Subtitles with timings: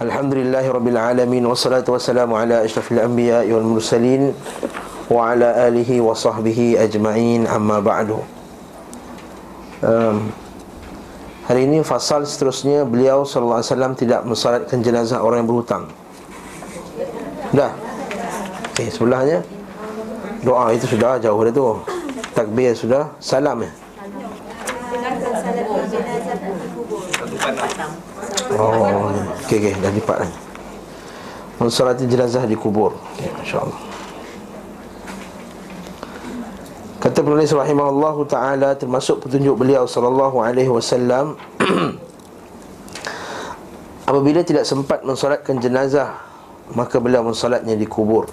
[0.00, 4.32] Alhamdulillah Rabbil Alamin Wassalatu wassalamu ala ashrafil anbiya wal mursalin
[5.12, 8.24] Wa ala alihi wa sahbihi ajma'in amma ba'du.
[9.84, 10.32] Um,
[11.50, 13.60] Hari ini fasal seterusnya Beliau SAW
[13.92, 15.84] tidak mensalatkan jenazah orang yang berhutang.
[17.52, 17.74] Dah?
[18.72, 19.44] Okay, sebelahnya?
[20.40, 21.76] Doa itu sudah jauh dah tu.
[22.32, 23.72] Takbir sudah, salam ya
[28.54, 29.10] Oh,
[29.50, 30.30] okey okey dah lipat dah.
[31.58, 32.94] Mensolati jenazah di kubur.
[33.18, 33.80] Okay, Masya-Allah.
[37.02, 41.34] Kata penulis rahimahullah taala termasuk petunjuk beliau sallallahu alaihi wasallam
[44.08, 46.14] apabila tidak sempat mensolatkan jenazah
[46.70, 48.30] maka beliau mensolatnya di kubur.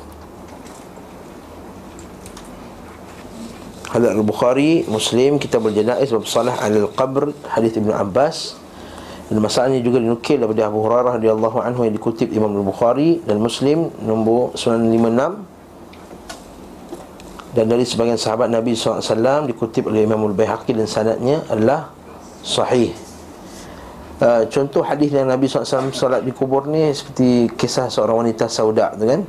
[3.89, 8.66] Hadis Al-Bukhari, Muslim, Kitab Al-Janaiz bab salah al-qabr, hadis Ibnu Abbas
[9.27, 13.43] dan masalah ini juga dinukil daripada Abu Hurairah radhiyallahu anhu yang dikutip Imam Al-Bukhari dan
[13.43, 15.57] Muslim nombor 956
[17.51, 21.91] dan dari sebagian sahabat Nabi SAW dikutip oleh Imam Al-Bayhaqi dan sanadnya adalah
[22.39, 22.95] sahih.
[24.17, 28.95] Uh, contoh hadis yang Nabi SAW salat di kubur ni seperti kisah seorang wanita sauda
[28.95, 29.21] tu kan.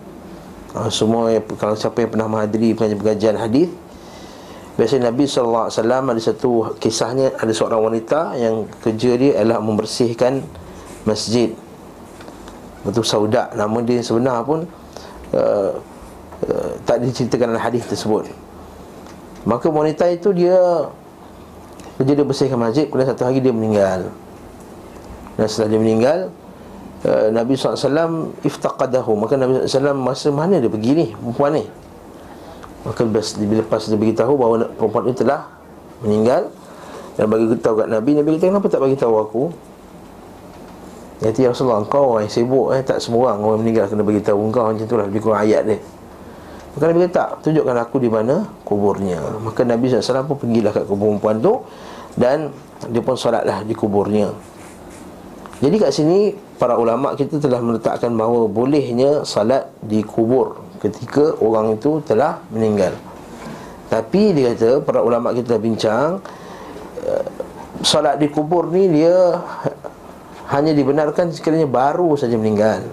[0.78, 3.68] Uh, semua kalau siapa yang pernah menghadiri pengajian-pengajian hadis
[4.78, 10.38] Biasanya Nabi SAW ada satu kisahnya Ada seorang wanita yang kerja dia adalah membersihkan
[11.02, 11.50] masjid.
[12.86, 14.70] Betul saudak Nama dia sebenar pun
[15.34, 15.72] uh,
[16.46, 18.30] uh, Tak diceritakan dalam hadis tersebut.
[19.42, 20.86] Maka wanita itu dia
[21.98, 24.14] Kerja dia bersihkan masjid Kemudian satu hari dia meninggal.
[25.34, 26.18] Dan setelah dia meninggal
[27.02, 29.10] uh, Nabi SAW iftaqadahu.
[29.18, 31.66] Maka Nabi SAW masa mana dia pergi ni Perempuan ni
[32.86, 35.50] Maka lepas dia beritahu bahawa perempuan itu telah
[36.06, 36.46] meninggal
[37.18, 39.42] Dan bagi tahu kat Nabi Nabi kata kenapa tak bagi tahu aku
[41.18, 44.22] Ya ya Rasulullah engkau orang yang sibuk eh, Tak semua orang orang meninggal kena bagi
[44.22, 45.78] tahu engkau Macam itulah lebih kurang ayat dia.
[46.78, 49.18] Maka Nabi kata tak tunjukkan aku di mana kuburnya.
[49.42, 51.52] Maka Nabi SAW pun pergilah kat kubur perempuan tu
[52.14, 52.54] Dan
[52.86, 54.30] dia pun solatlah di kuburnya.
[55.58, 61.76] Jadi kat sini para ulama kita telah meletakkan bahawa bolehnya salat di kubur ketika orang
[61.76, 62.94] itu telah meninggal.
[63.88, 66.20] Tapi dia kata para ulama kita bincang
[67.04, 67.24] uh,
[67.80, 69.40] solat di kubur ni dia
[70.52, 72.84] hanya dibenarkan sekiranya baru saja meninggal.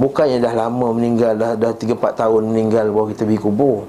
[0.00, 3.84] Bukannya dah lama meninggal dah dah 3 4 tahun meninggal baru kita pergi kubur.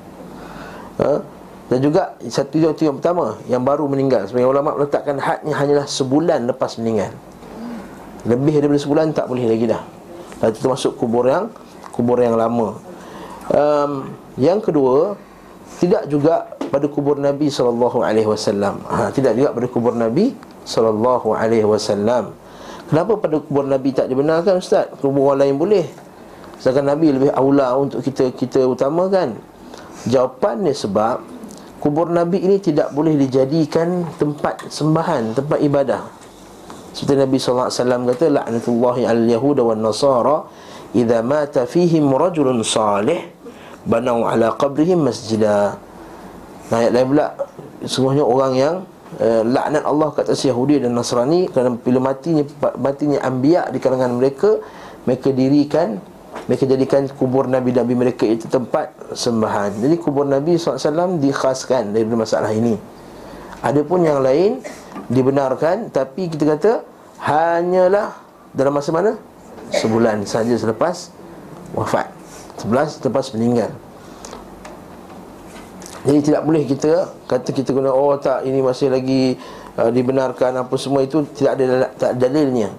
[1.00, 1.24] Ha?
[1.72, 4.28] Dan juga satu itu yang pertama yang baru meninggal.
[4.28, 7.16] Sebagai ulama meletakkan hadnya hanyalah sebulan lepas meninggal.
[8.28, 9.80] Lebih daripada sebulan tak boleh lagi dah.
[10.44, 11.47] Dan itu termasuk kubur yang
[11.91, 12.79] kubur yang lama.
[13.52, 15.19] Um, yang kedua,
[15.84, 18.79] tidak juga pada kubur Nabi wasallam.
[18.88, 20.34] Ha, tidak juga pada kubur Nabi
[21.68, 22.31] wasallam.
[22.88, 24.88] Kenapa pada kubur Nabi tak dibenarkan ustaz?
[25.00, 25.85] Kubur orang lain boleh.
[26.62, 29.35] Sedangkan Nabi lebih aula untuk kita kita utamakan.
[30.06, 31.24] Jawapannya sebab
[31.81, 36.01] kubur Nabi ini tidak boleh dijadikan tempat sembahan, tempat ibadah.
[36.94, 40.46] Seperti Nabi wasallam kata la'natullahi al yahuda wan nasara
[40.91, 43.19] idza mata fihim rajulun salih
[43.88, 45.79] banau ala qabrihim masjidah
[46.72, 47.25] ayat lain pula
[47.84, 48.75] sungguhnya orang yang
[49.19, 52.44] uh, laknat Allah ke atas Yahudi dan Nasrani kerana bila matinya
[52.78, 54.62] matinya anbiya di kalangan mereka
[55.03, 55.97] mereka dirikan
[56.47, 59.84] mereka jadikan kubur nabi-nabi mereka itu tempat sembahan.
[59.84, 62.80] Jadi kubur nabi SAW dikhaskan dari masalah ini.
[63.62, 64.63] Adapun yang lain
[65.12, 66.72] dibenarkan tapi kita kata
[67.19, 68.16] hanyalah
[68.56, 69.12] dalam masa mana
[69.71, 71.09] sebulan saja selepas
[71.73, 72.07] wafat.
[72.59, 73.71] Sebelas selepas meninggal.
[76.01, 79.37] Jadi tidak boleh kita kata kita guna oh tak ini masih lagi
[79.77, 82.73] uh, dibenarkan apa semua itu tidak ada tak dalilnya.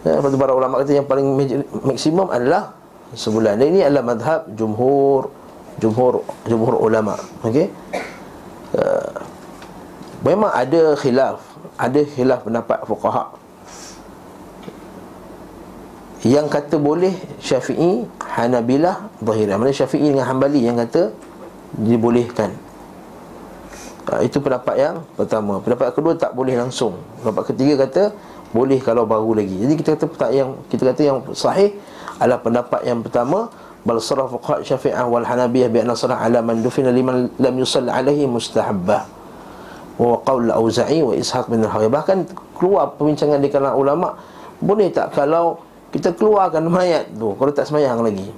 [0.00, 1.36] Ya, para ulama kata yang paling
[1.84, 2.72] maksimum adalah
[3.12, 3.60] sebulan.
[3.60, 5.32] Dan ini adalah madhab jumhur
[5.80, 7.16] jumhur jumhur ulama.
[7.44, 7.72] Okey?
[8.76, 9.16] Uh,
[10.22, 11.40] memang ada khilaf
[11.80, 13.39] ada khilaf pendapat fuqaha
[16.20, 19.56] yang kata boleh Syafi'i, Hanabilah, Zahirah.
[19.56, 21.16] Mana Syafi'i dengan Hanbali yang kata
[21.80, 22.52] Dibolehkan.
[24.10, 25.62] Ha, Itu pendapat yang pertama.
[25.62, 26.98] Pendapat kedua tak boleh langsung.
[27.24, 28.02] Pendapat ketiga kata
[28.52, 29.54] Boleh kalau baru lagi.
[29.54, 31.78] Jadi kita kata yang kita kata yang sahih
[32.18, 33.48] Adalah pendapat yang pertama
[33.80, 38.28] Bal sarah fuqaha syafi'ah wal hanabiyah Bi'anna sarah ala man dufina liman lam yusall alaihi
[38.28, 39.08] mustahabbah
[39.96, 42.28] Wa qawl auza'i wa ishaq bin al Bahkan
[42.58, 44.08] keluar perbincangan di kalangan ulama
[44.60, 47.34] Boleh tak kalau kita keluarkan mayat tu.
[47.34, 48.30] Kalau tak semayang lagi.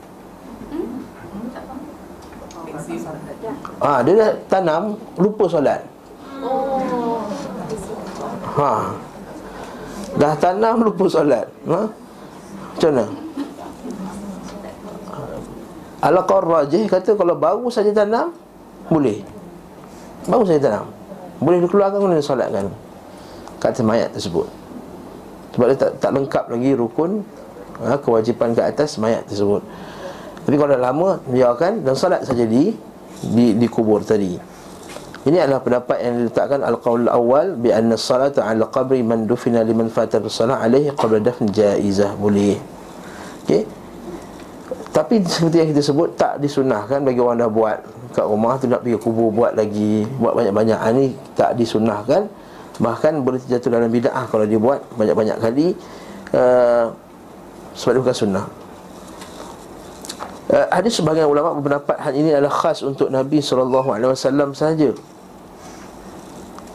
[3.82, 5.80] Ha, dia dah tanam Lupa solat.
[8.52, 8.72] Ha.
[10.20, 11.46] Dah tanam lupa solat.
[11.68, 11.80] Ha?
[12.76, 13.04] Macam mana?
[16.02, 18.34] Al-Qawl Rajih kata kalau baru saja tanam
[18.90, 19.22] Boleh.
[20.26, 20.86] Baru saja tanam.
[21.38, 22.68] Boleh dikeluarkan Boleh disolatkan
[23.62, 24.50] Kata mayat tersebut.
[25.54, 27.22] Sebab dia tak, tak lengkap lagi rukun
[27.82, 29.62] ha, Kewajipan ke atas mayat tersebut.
[30.42, 32.74] Tapi kalau dah lama Biarkan dan solat saja di
[33.22, 34.34] di, di kubur tadi.
[35.22, 39.86] Ini adalah pendapat yang diletakkan al-qaul awal bi anna salata ala qabri man dufina liman
[39.86, 42.18] fatara salat alaihi qabla dafn jaizah.
[42.18, 42.58] Boleh.
[43.46, 43.62] Okey.
[44.90, 47.78] Tapi seperti yang kita sebut tak disunahkan bagi orang dah buat.
[48.12, 50.78] Kat rumah tu nak pergi kubur buat lagi buat banyak-banyak.
[50.90, 51.08] Ini ah,
[51.38, 52.26] tak disunahkan.
[52.82, 55.78] Bahkan boleh terjatuh dalam bidah kalau dia buat banyak-banyak kali.
[56.34, 56.92] Uh,
[57.74, 58.44] sebab dia bukan sunnah
[60.52, 64.92] uh, ada sebahagian ulama berpendapat hal ini adalah khas untuk Nabi SAW sahaja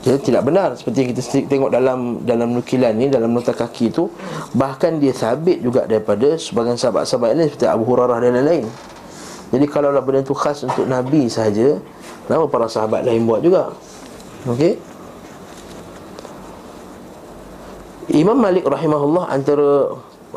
[0.07, 1.21] Ya, tidak benar seperti yang kita
[1.51, 4.07] tengok dalam dalam nukilan ni dalam nota kaki tu
[4.55, 8.71] bahkan dia sabit juga daripada sebagian sahabat-sahabat lain seperti Abu Hurairah dan lain-lain.
[9.51, 11.75] Jadi kalau lah benda tu khas untuk Nabi saja,
[12.23, 13.75] kenapa para sahabat lain buat juga?
[14.47, 14.79] Okey.
[18.15, 19.91] Imam Malik rahimahullah antara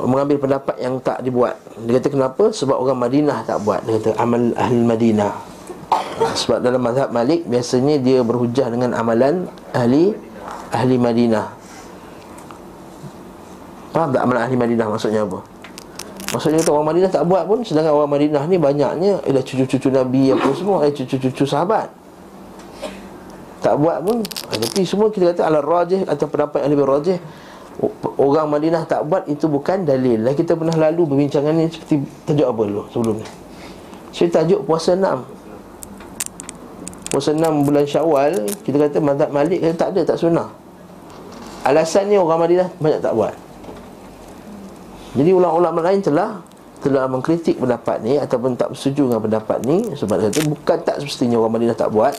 [0.07, 1.59] mengambil pendapat yang tak dibuat.
[1.85, 2.45] Dia kata kenapa?
[2.53, 3.85] Sebab orang Madinah tak buat.
[3.85, 5.51] Dia kata amal ahli Madinah.
[6.21, 10.13] Sebab dalam mazhab Malik Biasanya dia berhujah dengan amalan Ahli
[10.71, 11.47] Ahli Madinah
[13.91, 15.43] Faham tak amalan Ahli Madinah maksudnya apa?
[16.31, 20.49] Maksudnya orang Madinah tak buat pun Sedangkan orang Madinah ni banyaknya Ialah cucu-cucu Nabi apa
[20.55, 21.91] semua Eh cucu-cucu sahabat
[23.65, 27.19] Tak buat pun Tapi semua kita kata ala rajih Atau pendapat yang lebih rajih
[28.21, 30.21] Orang Madinah tak buat itu bukan dalil.
[30.37, 33.27] Kita pernah lalu berbincangan ni Seperti tajuk apa dulu sebelum ni?
[34.13, 35.25] Cerita tajuk puasa enam.
[37.11, 38.33] Puasa 6 bulan syawal
[38.63, 40.49] Kita kata mazhab malik kata tak ada, tak sunnah.
[41.65, 43.35] Alasannya orang Madinah banyak tak buat.
[45.17, 46.39] Jadi ulama-ulama lain telah
[46.85, 49.89] Telah mengkritik pendapat ni Ataupun tak bersetuju dengan pendapat ni.
[49.97, 52.15] Sebab dia kata bukan tak semestinya orang Madinah tak buat.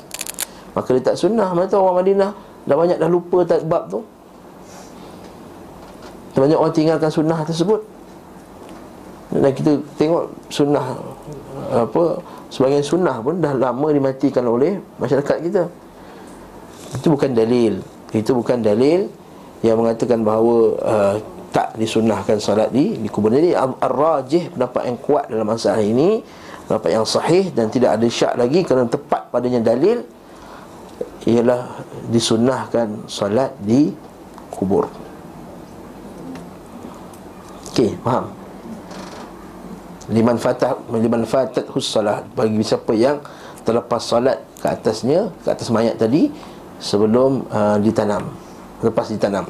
[0.74, 1.54] Maka dia tak sunnah.
[1.54, 2.31] Mana tahu orang Madinah
[2.66, 4.02] Dah banyak dah lupa tak bab tu
[6.31, 7.81] Banyak orang tinggalkan sunnah tersebut.
[9.31, 11.00] Dan kita tengok sunnah
[11.72, 12.19] Apa
[12.51, 15.63] Sebagian sunnah pun dah lama dimatikan oleh masyarakat kita.
[17.00, 17.80] Itu bukan dalil.
[18.12, 19.07] Itu bukan dalil
[19.63, 21.16] yang mengatakan bahawa uh,
[21.56, 23.31] tak disunnahkan salat di, di kubur.
[23.31, 26.24] Jadi ar-rajih pendapat yang kuat dalam masalah ini
[26.68, 30.07] Pendapat yang sahih dan tidak ada syak lagi Kerana tepat padanya dalil
[31.27, 33.92] Ialah disunnahkan salat di
[34.48, 35.00] kubur
[37.71, 38.41] Okey, faham?
[40.12, 43.23] liman fatah liman fatat hussalah bagi siapa yang
[43.63, 46.27] terlepas solat ke atasnya ke atas mayat tadi
[46.83, 48.27] sebelum uh, ditanam
[48.83, 49.47] lepas ditanam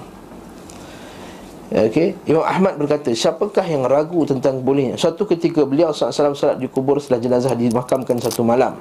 [1.72, 5.00] Okey, Imam Ahmad berkata, siapakah yang ragu tentang bolehnya?
[5.00, 8.76] Suatu ketika beliau SAW salat di kubur setelah jenazah dimakamkan satu malam.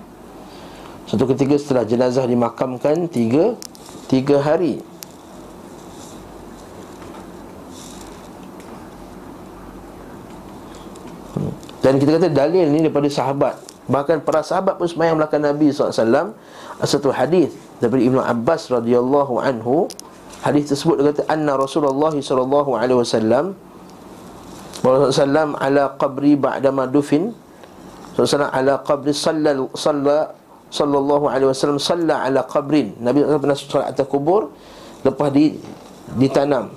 [1.06, 3.54] Suatu ketika setelah jenazah dimakamkan tiga,
[4.10, 4.82] tiga hari.
[11.80, 13.56] Dan kita kata dalil ni daripada sahabat.
[13.88, 16.36] Bahkan para sahabat pun semayang belakang Nabi SAW
[16.84, 17.50] Satu hadis
[17.80, 19.88] daripada Ibn Abbas radhiyallahu anhu.
[20.40, 22.48] Hadis tersebut dia kata Anna Rasulullah SAW
[24.80, 27.36] Rasulullah ala qabri ba'dama dufin
[28.16, 30.32] Rasulullah ala qabri salla, salla
[30.70, 32.94] sallallahu alaihi wasallam salla ala qabrin.
[33.02, 34.54] Nabi SAW pernah solat atas kubur
[35.02, 35.58] lepas di
[36.16, 36.72] ditanam.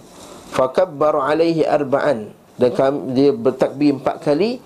[0.53, 2.33] Fakabbaru alaihi arba'an.
[2.53, 2.69] Dan
[3.17, 4.62] dia bertakbir empat kali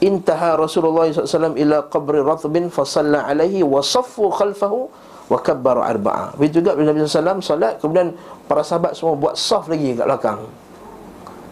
[0.00, 4.88] intaha Rasulullah SAW ila qabri ratbin fasalla alaihi wa saffu khalfahu
[5.30, 6.34] wa kabbaru arba'a.
[6.34, 8.16] Begitu juga Nabi SAW solat kemudian
[8.50, 10.40] para sahabat semua buat saf lagi kat belakang.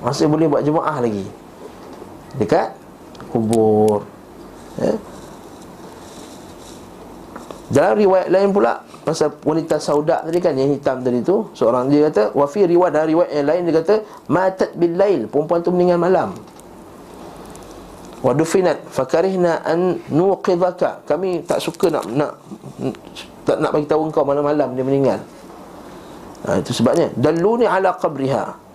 [0.02, 1.26] Masih boleh buat jemaah lagi.
[2.40, 2.74] Dekat
[3.30, 4.02] kubur.
[4.80, 4.94] Ya.
[7.68, 12.08] Dalam riwayat lain pula pasal wanita sauda tadi kan yang hitam tadi tu seorang dia
[12.08, 13.94] kata wa fi riwayat dari riwayat yang lain dia kata
[14.28, 16.36] matat bil lail perempuan tu meninggal malam
[18.18, 21.06] wa dufinat fakarihna an nuqidhaka.
[21.06, 22.32] Kami tak suka nak nak
[23.46, 25.20] tak nak bagi tahu engkau malam-malam dia meninggal.
[26.46, 27.10] Ha, itu sebabnya.
[27.18, 28.68] Dalluni ala qabriha.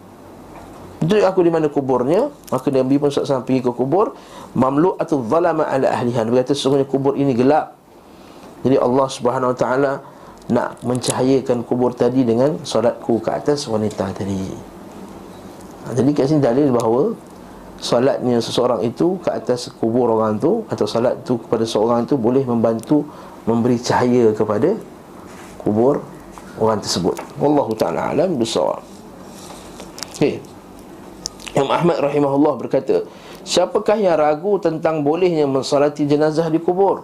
[1.04, 4.16] Tunjuk aku di mana kuburnya Maka Nabi pun SAW pergi ke kubur
[4.56, 7.76] Mamlu atau zalama ala ahlihan Dia kata sesungguhnya kubur ini gelap.
[8.64, 9.92] Jadi Allah subhanahu wa ta'ala
[10.48, 14.48] Nak mencahayakan kubur tadi Dengan solatku ke atas wanita tadi.
[15.84, 17.12] Ha, Jadi kat sini dalil bahawa
[17.84, 22.48] Salatnya seseorang itu ke atas kubur orang tu Atau salat tu kepada seorang itu Boleh
[22.48, 23.04] membantu
[23.44, 24.72] memberi cahaya kepada
[25.60, 26.00] kubur
[26.64, 27.20] orang tersebut.
[27.36, 28.80] Wallahu ta'ala alam bersawab
[30.16, 30.40] Okay
[31.60, 33.04] Imam Ahmad rahimahullah berkata
[33.44, 37.04] Siapakah yang ragu tentang bolehnya mensalati jenazah di kubur?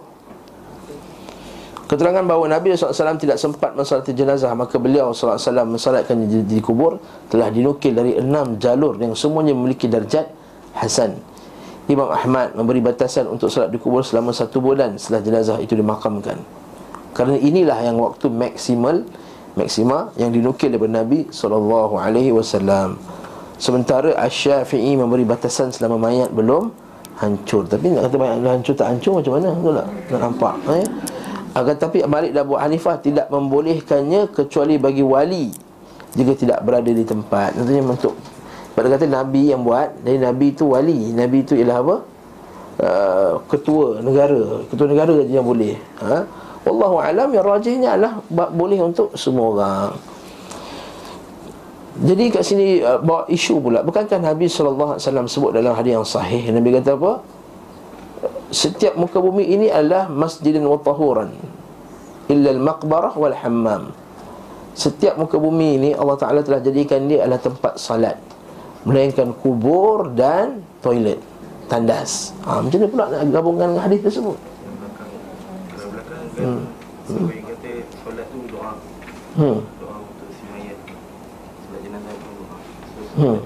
[1.92, 5.36] Keterangan bahawa Nabi SAW tidak sempat mensalati jenazah Maka beliau SAW
[5.68, 6.96] mensalatkan di, di kubur
[7.28, 10.39] Telah dinukil dari enam jalur yang semuanya memiliki darjat
[10.76, 11.18] Hasan
[11.90, 16.38] Imam Ahmad memberi batasan untuk salat di kubur selama satu bulan setelah jenazah itu dimakamkan
[17.16, 19.02] Kerana inilah yang waktu maksimal
[19.58, 22.94] Maksima yang dinukil daripada Nabi SAW
[23.58, 26.70] Sementara Asy-Syafi'i memberi batasan selama mayat belum
[27.18, 29.48] hancur Tapi nak kata mayat belum hancur tak hancur macam mana?
[29.50, 29.88] Betul tak?
[30.14, 30.86] Nak nampak eh?
[31.50, 35.50] Agar tapi Malik dan Abu Hanifah tidak membolehkannya kecuali bagi wali
[36.14, 37.58] jika tidak berada di tempat.
[37.58, 38.14] Tentunya untuk
[38.76, 41.10] pada kata Nabi yang buat, jadi Nabi itu wali.
[41.12, 41.96] Nabi itu ialah apa?
[42.80, 44.64] Uh, ketua negara.
[44.70, 45.76] Ketua negara saja yang boleh.
[46.00, 46.24] Ha?
[46.64, 49.90] Wallahu alam yang rajihnya adalah boleh untuk semua orang.
[52.00, 53.84] Jadi kat sini uh, bawa isu pula.
[53.84, 57.40] Bukankah Nabi wasallam sebut dalam hadis yang sahih Nabi kata apa?
[58.50, 61.30] setiap muka bumi ini adalah masjidin wa tahuran
[62.26, 63.94] illa al-maqbarah wal hammam
[64.74, 68.18] setiap muka bumi ini Allah Taala telah jadikan dia adalah tempat salat
[68.84, 71.20] melainkan kubur dan toilet
[71.68, 74.38] tandas ha, macam mana pula nak gabungkan dengan hadis tersebut
[76.40, 76.62] hmm.
[77.10, 77.28] Hmm.
[79.30, 79.58] Hmm.
[83.20, 83.38] Hmm.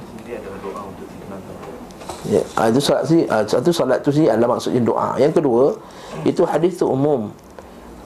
[2.24, 5.12] Ya, ha, itu solat sini, ha, satu solat tu adalah maksudnya doa.
[5.20, 5.76] Yang kedua,
[6.24, 7.28] itu hadis tu umum.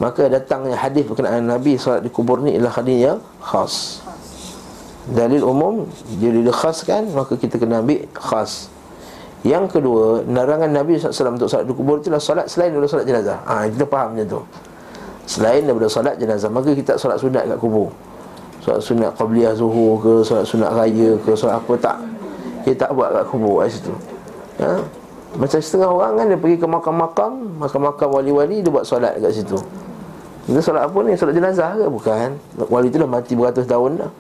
[0.03, 4.03] Maka datangnya hadis berkenaan Nabi solat di kubur ni ialah hadis yang khas.
[5.09, 5.89] Dalil umum
[6.21, 8.69] dia dikhaskan maka kita kena ambil khas.
[9.47, 13.39] Yang kedua, larangan Nabi SAW untuk solat di kubur itulah solat selain daripada solat jenazah.
[13.47, 14.41] Ha, kita faham macam tu.
[15.31, 17.89] Selain daripada solat jenazah, maka kita solat sunat kat kubur.
[18.61, 21.99] Solat sunat qabliyah zuhur ke, solat sunat raya ke, solat apa tak
[22.69, 23.95] dia tak buat kat kubur kat situ
[24.61, 24.85] ha?
[25.41, 29.57] Macam setengah orang kan dia pergi ke makam-makam Makam-makam wali-wali dia buat solat kat situ
[30.45, 31.17] Itu solat apa ni?
[31.17, 31.85] Solat jenazah ke?
[31.89, 32.37] Bukan
[32.69, 34.11] Wali tu dah mati beratus tahun dah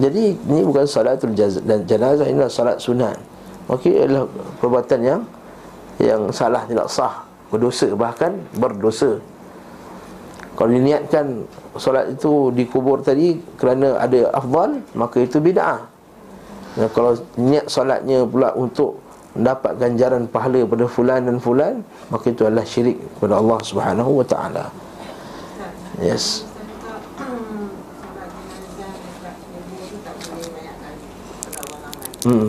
[0.00, 3.16] Jadi ni bukan solat tu dan jenazah Ini adalah solat sunat
[3.68, 4.24] Okey adalah
[4.62, 5.20] perbuatan yang
[6.00, 9.20] Yang salah tidak sah Berdosa bahkan berdosa
[10.56, 11.44] Kalau diniatkan
[11.76, 15.92] solat itu dikubur tadi Kerana ada afdal Maka itu bid'ah
[16.72, 18.96] dan kalau niat solatnya pula untuk
[19.36, 21.74] mendapat ganjaran pahala pada fulan dan fulan,
[22.08, 24.64] maka itu adalah syirik kepada Allah Subhanahu wa taala.
[26.00, 26.51] Yes.
[32.22, 32.48] Hmm.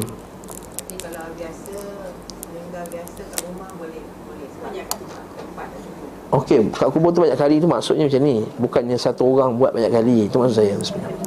[6.34, 8.42] Okey, kat kubur tu banyak kali tu maksudnya macam ni.
[8.58, 10.30] Bukannya satu orang buat banyak kali.
[10.30, 11.18] Itu maksud saya sebenarnya.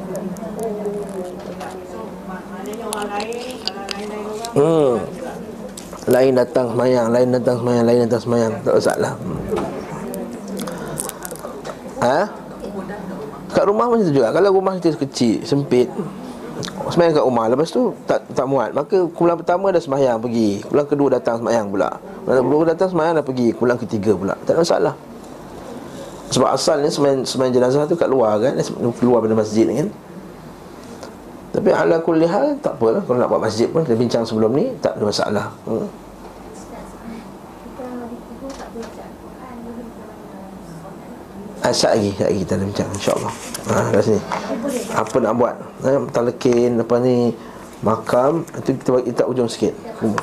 [4.56, 4.94] Hmm.
[6.06, 8.52] Lain datang semayang, lain datang semayang, lain datang semayang.
[8.62, 9.12] Tak masalah.
[9.18, 9.38] Hmm.
[12.02, 12.20] Ha?
[13.50, 14.30] Kat rumah macam tu juga.
[14.34, 15.86] Kalau rumah kita kecil, sempit,
[16.92, 17.44] semayang kat rumah.
[17.50, 18.70] Lepas tu tak tak muat.
[18.74, 20.60] Maka kumpulan pertama dah semayang pergi.
[20.66, 21.90] Kumpulan kedua datang semayang pula.
[21.98, 23.46] Kumpulan kedua datang semayang dah pergi.
[23.54, 24.34] Kumpulan ketiga pula.
[24.46, 24.94] Tak ada masalah.
[26.26, 28.54] Sebab asalnya semayang, semayang jenazah tu kat luar kan.
[28.98, 29.88] Keluar pada masjid kan.
[31.56, 34.76] Tapi ala kulli hal tak apalah kalau nak buat masjid pun kita bincang sebelum ni
[34.84, 35.46] tak ada masalah.
[35.64, 35.88] Hmm.
[41.66, 43.32] Asal lagi, lagi kita nak bincang insya-Allah.
[43.66, 44.20] Ha kat sini.
[44.94, 45.54] Apa nak buat?
[45.82, 47.34] Eh, telekin apa ni
[47.82, 49.74] makam itu kita bagi kita ujung sikit.
[49.98, 50.14] Hmm.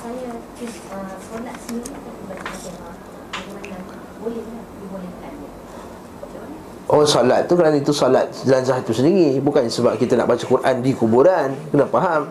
[6.88, 10.77] Oh solat tu kerana itu solat jenazah itu sendiri Bukan sebab kita nak baca Quran
[10.85, 12.29] di kuburan Kena faham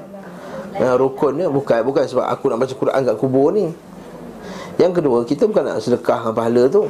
[0.79, 3.69] Nah, rukun ni bukan bukan sebab aku nak baca Quran kat kubur ni.
[4.81, 6.89] Yang kedua, kita bukan nak sedekah dengan pahala tu.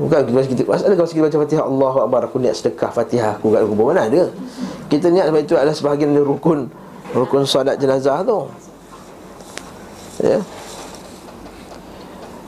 [0.00, 3.52] Bukan kita kita masalah kalau kita baca Fatihah Allahu Akbar aku niat sedekah Fatihah aku
[3.52, 4.32] kat kubur mana ada.
[4.88, 6.72] Kita niat sebab itu adalah sebahagian dari rukun
[7.12, 8.48] rukun solat jenazah tu.
[10.24, 10.40] Ya.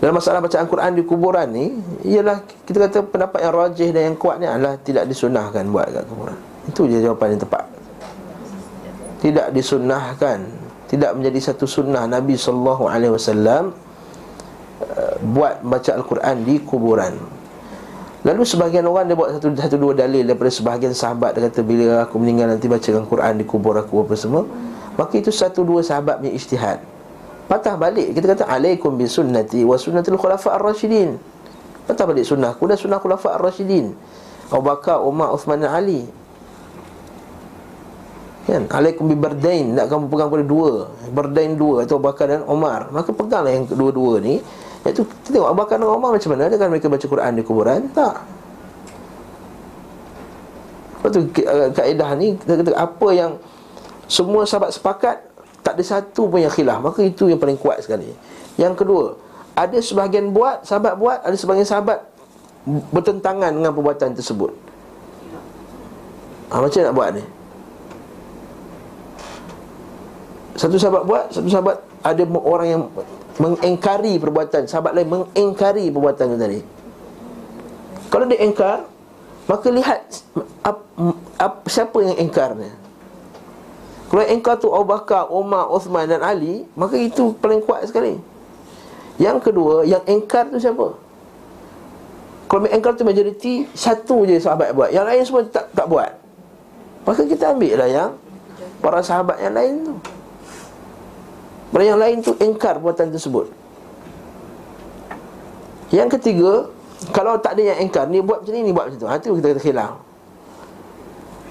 [0.01, 4.17] Dalam masalah bacaan Quran di kuburan ni Ialah kita kata pendapat yang rajih dan yang
[4.19, 6.35] kuat ni adalah Tidak disunahkan buat kat kuburan
[6.67, 7.65] Itu je jawapan yang tepat
[9.23, 10.39] Tidak disunahkan
[10.91, 13.71] Tidak menjadi satu sunnah Nabi SAW uh,
[15.23, 17.15] Buat baca Al-Quran di kuburan
[18.23, 22.07] Lalu sebahagian orang dia buat satu, satu dua dalil Daripada sebahagian sahabat Dia kata bila
[22.07, 24.47] aku meninggal nanti bacakan Quran di kubur aku apa semua
[24.95, 26.79] Maka itu satu dua sahabat punya ijtihad
[27.53, 31.21] patah balik kita kata alaikum bi sunnati wa sunnatul khulafa ar-rasyidin
[31.85, 33.93] patah balik sunnah aku dan sunnah khulafa ar-rasyidin
[34.49, 36.09] Abu Bakar, Umar, Uthman dan Ali
[38.43, 38.67] Kan?
[38.75, 40.91] Alaikum bi bardain, nak kamu pegang pada dua.
[41.15, 42.91] Bardain dua atau Bakar dan Omar.
[42.91, 44.43] Maka peganglah yang kedua-dua ni.
[44.83, 46.51] Iaitu kita tengok Abu dan Omar macam mana?
[46.51, 47.81] Adakah mereka baca Quran di kuburan?
[47.95, 48.15] Tak.
[50.99, 53.39] Lepas tu ka- kaedah ni kita kata apa yang
[54.11, 55.17] semua sahabat sepakat
[55.63, 56.83] tak ada satu pun yang khilaf.
[56.83, 58.11] Maka itu yang paling kuat sekali.
[58.59, 59.15] Yang kedua,
[59.55, 62.03] ada sebahagian buat, sahabat buat, ada sebahagian sahabat
[62.67, 64.51] bertentangan dengan perbuatan tersebut.
[66.51, 67.25] Ha, macam mana nak buat ni?
[70.59, 72.83] Satu sahabat buat, satu sahabat ada orang yang
[73.41, 76.61] mengengkari perbuatan, sahabat lain mengengkari perbuatan tu tadi.
[78.13, 78.85] Kalau dia engkar,
[79.49, 80.01] maka lihat
[80.61, 80.85] ap,
[81.41, 82.73] ap, siapa yang engkarnya.
[84.13, 88.21] Kalau engkar tu Abu Bakar, Umar, Uthman dan Ali, maka itu paling kuat sekali.
[89.17, 90.93] Yang kedua, yang engkar tu siapa?
[92.53, 94.93] Kalau engkar tu majoriti, satu je sahabat buat.
[94.93, 96.13] Yang lain semua tak tak buat.
[97.09, 98.11] Maka kita ambil lah yang
[98.85, 99.95] para sahabat yang lain tu.
[101.73, 103.49] Pada yang lain tu engkar perbuatan tersebut.
[105.93, 106.69] Yang ketiga
[107.13, 109.09] Kalau tak ada yang engkar Ni buat macam ni, ni buat macam tu.
[109.09, 109.93] Ha, Itu kita kata khilaf.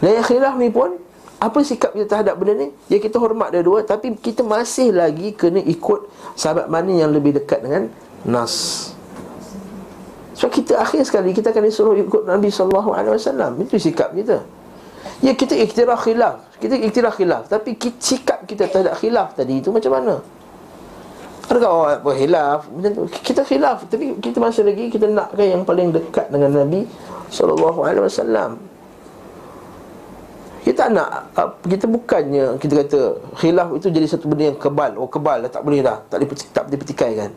[0.02, 0.98] Dan yang khilaf ni pun
[1.38, 2.68] Apa sikap kita terhadap benda ni?
[2.90, 7.62] Ya kita hormat dua-dua Tapi kita masih lagi kena ikut Sahabat mana yang lebih dekat
[7.62, 7.90] dengan
[8.22, 8.94] Nas.
[10.38, 14.61] Sebab kita akhir sekali Kita akan disuruh ikut Nabi SAW Itu sikap kita
[15.22, 16.42] Ya kita iktiraf khilaf.
[16.58, 17.46] Kita iktiraf khilaf.
[17.46, 20.16] Tapi kita, sikap kita terhadap khilaf tadi itu macam mana?
[21.46, 22.60] Adakah orang apa khilaf?
[22.74, 23.04] Macam tu?
[23.22, 23.86] Kita khilaf.
[23.86, 26.88] Tapi kita masih lagi Kita nakkan yang paling dekat dengan Nabi
[27.28, 28.56] SAW
[30.64, 31.28] Kita nak
[31.68, 33.00] Kita bukannya Kita kata
[33.36, 34.96] Khilaf itu jadi satu benda yang kebal.
[34.98, 36.02] Oh kebal dah tak boleh dah.
[36.08, 37.32] Tak boleh, tak boleh petikai kan?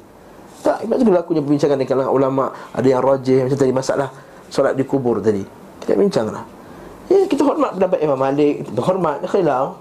[0.64, 2.44] Tak Sebab tu berlakunya perbincangan dengan kalangan ulama.
[2.72, 4.08] Ada yang rajih Macam tadi masalah
[4.48, 5.42] Solat di kubur tadi.
[5.82, 6.63] Kita bincang lah
[7.12, 9.76] Ya, kita hormat pendapat Imam Malik, kita hormat khilaf.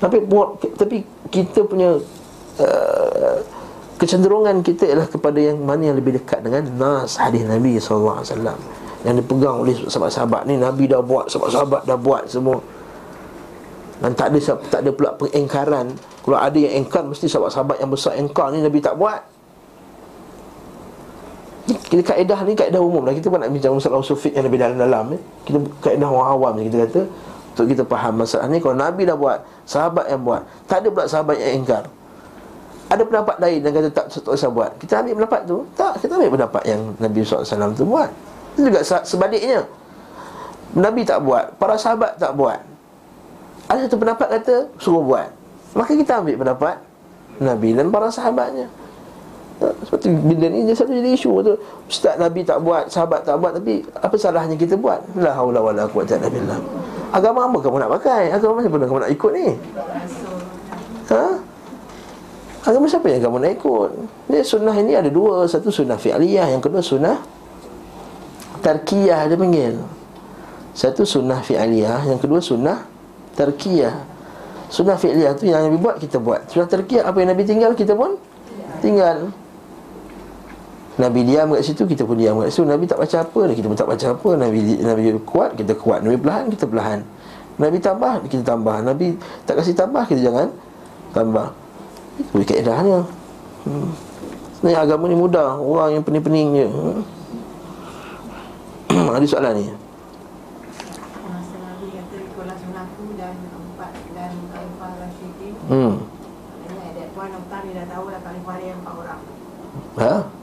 [0.00, 0.18] Tapi
[0.74, 0.96] tapi
[1.30, 1.94] kita punya
[2.58, 3.36] uh,
[4.02, 8.34] kecenderungan kita ialah kepada yang mana yang lebih dekat dengan nas hadis Nabi sallallahu alaihi
[8.34, 8.58] wasallam
[9.06, 12.58] yang dipegang oleh sahabat-sahabat ni Nabi dah buat, sahabat-sahabat dah buat semua.
[14.02, 15.94] Dan tak ada tak ada pula pengingkaran.
[16.22, 19.22] Kalau ada yang engkar mesti sahabat-sahabat yang besar engkar ni Nabi tak buat.
[21.78, 23.14] Kita kaedah ni kaedah umum lah.
[23.14, 25.20] Kita pun nak bincang masalah usul fiqh yang lebih dalam-dalam eh.
[25.46, 27.02] Kita kaedah orang awam ni kita kata.
[27.52, 31.04] Untuk kita faham masalah ni Kalau Nabi dah buat Sahabat yang buat Tak ada pula
[31.04, 31.84] sahabat yang engkar
[32.88, 34.72] Ada pendapat lain yang kata tak tak usah buat.
[34.80, 35.64] Kita ambil pendapat tu?
[35.76, 38.08] Tak, kita ambil pendapat yang Nabi SAW tu buat.
[38.52, 39.64] Itu juga sebaliknya.
[40.76, 42.60] Nabi tak buat Para sahabat tak buat.
[43.72, 45.28] Ada satu pendapat kata Suruh buat.
[45.72, 46.76] Maka kita ambil pendapat
[47.40, 48.68] Nabi dan para sahabatnya
[49.70, 51.54] sebab tu bila ni dia selalu jadi isu tu
[51.86, 54.98] Ustaz Nabi tak buat, sahabat tak buat Tapi apa salahnya kita buat?
[55.20, 56.58] La haula wa la quwata illa billah
[57.12, 58.32] Agama apa kamu nak pakai?
[58.32, 59.46] Agama siapa kamu nak ikut ni?
[61.12, 61.24] Ha?
[62.62, 63.90] Agama siapa yang kamu nak ikut?
[64.32, 67.16] Dia sunnah ini ada dua Satu sunnah fi'liyah Yang kedua sunnah
[68.64, 69.74] Tarkiyah dia panggil
[70.72, 72.78] Satu sunnah fi'liyah Yang kedua sunnah
[73.36, 73.94] Tarkiyah
[74.72, 77.92] Sunnah fi'liyah tu yang Nabi buat kita buat Sunnah tarkiyah apa yang Nabi tinggal kita
[77.92, 78.16] pun
[78.80, 79.41] Tinggal
[80.92, 82.68] Nabi diam kat situ kita pun diam kat situ.
[82.68, 84.28] Nabi tak baca apa kita pun tak baca apa.
[84.36, 86.04] Nabi Nabi kuat kita kuat.
[86.04, 87.00] Nabi perlahan kita perlahan.
[87.56, 88.76] Nabi tambah kita tambah.
[88.84, 89.16] Nabi
[89.48, 90.52] tak kasih tambah kita jangan
[91.16, 91.48] tambah.
[92.36, 93.08] Itu kaedahnya
[93.64, 93.88] hmm.
[94.60, 95.56] Sebenarnya agama ni mudah.
[95.56, 96.68] Orang yang pening-pening je.
[96.68, 97.00] Hmm.
[99.16, 99.64] Ada soalan ni?
[105.72, 105.96] Hmm.
[109.96, 110.41] Ha?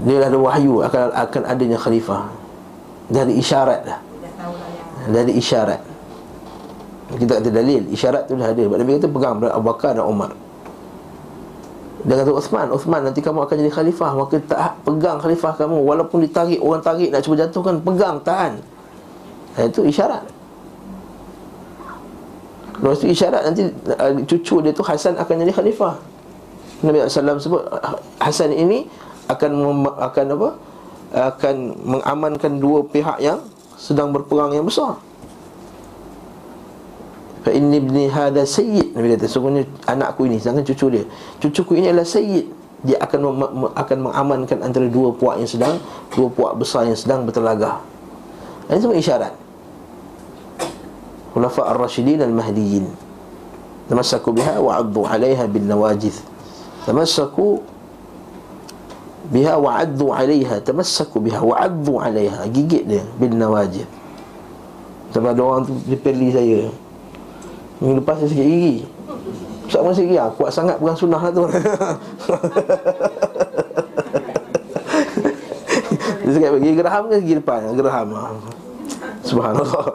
[0.00, 2.24] Dia ada wahyu akan akan adanya khalifah
[3.10, 3.98] dari isyarat dah.
[5.10, 5.80] Dari isyarat.
[7.10, 8.62] Kita kata dalil, isyarat tu dah ada.
[8.62, 10.30] Sebab Nabi kata pegang Abu Bakar dan Umar.
[12.00, 16.24] Dia kata Uthman, Uthman nanti kamu akan jadi khalifah, maka tak pegang khalifah kamu walaupun
[16.24, 18.56] ditarik orang tarik nak cuba jatuhkan, pegang tahan.
[19.58, 20.24] Dan itu isyarat.
[22.80, 25.94] Lepas itu isyarat nanti uh, cucu dia tu Hasan akan jadi khalifah.
[26.80, 27.60] Nabi SAW sebut
[28.16, 28.88] Hasan ini
[29.30, 30.50] akan mem- akan apa?
[31.10, 33.42] akan mengamankan dua pihak yang
[33.74, 34.94] sedang berperang yang besar.
[37.42, 41.04] Fa inni ibni hadha sayyid Nabi kata sungguhnya anakku ini sedangkan cucu dia.
[41.42, 42.46] Cucuku ini adalah sayyid.
[42.86, 45.82] Dia akan mem- akan mengamankan antara dua puak yang sedang
[46.14, 47.82] dua puak besar yang sedang bertelagah.
[48.70, 49.34] Ini semua isyarat.
[51.34, 52.86] Khulafa ar-rasyidin al-mahdiyyin.
[53.90, 56.14] Tamassaku biha wa 'addu 'alayha bin nawajidh.
[56.86, 57.66] Tamassaku
[59.30, 62.50] biha wa'addu 'alaiha tamassaku biha wa'addu 'alaiha.
[62.50, 63.86] Gigit dia bil nawajid
[65.10, 66.70] Sampai ada orang tu dipeli saya.
[67.82, 68.86] Minggu lepas saya sikit gigi.
[69.66, 70.18] Ustaz masih gigi.
[70.22, 71.42] Ah, Kuat sangat pegang sunnah lah tu.
[76.20, 77.74] Dia cakap gigi geraham ke gigi depan?
[77.74, 78.30] Geraham ah.
[79.26, 79.86] Subhanallah.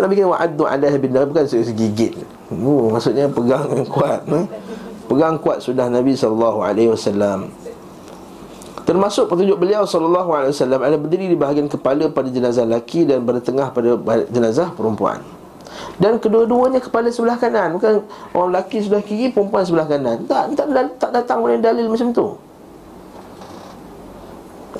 [0.00, 2.16] Nabi kata wa'addu alaihi bin Bukan segi gigit.
[2.48, 4.46] Oh, Maksudnya pegang kuat eh?
[5.04, 6.64] Pegang kuat sudah Nabi SAW
[8.88, 13.98] Termasuk petunjuk beliau wasallam ada berdiri di bahagian kepala pada jenazah lelaki dan bertengah pada
[14.32, 15.20] jenazah perempuan.
[16.00, 18.02] Dan kedua-duanya kepala sebelah kanan, bukan
[18.34, 20.24] orang lelaki sebelah kiri, perempuan sebelah kanan.
[20.26, 20.66] Tak tak
[20.98, 22.26] tak datang oleh dalil macam tu.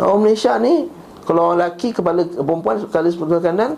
[0.00, 0.88] Orang Malaysia ni
[1.28, 3.70] kalau orang lelaki kepala perempuan kepala sebelah kanan,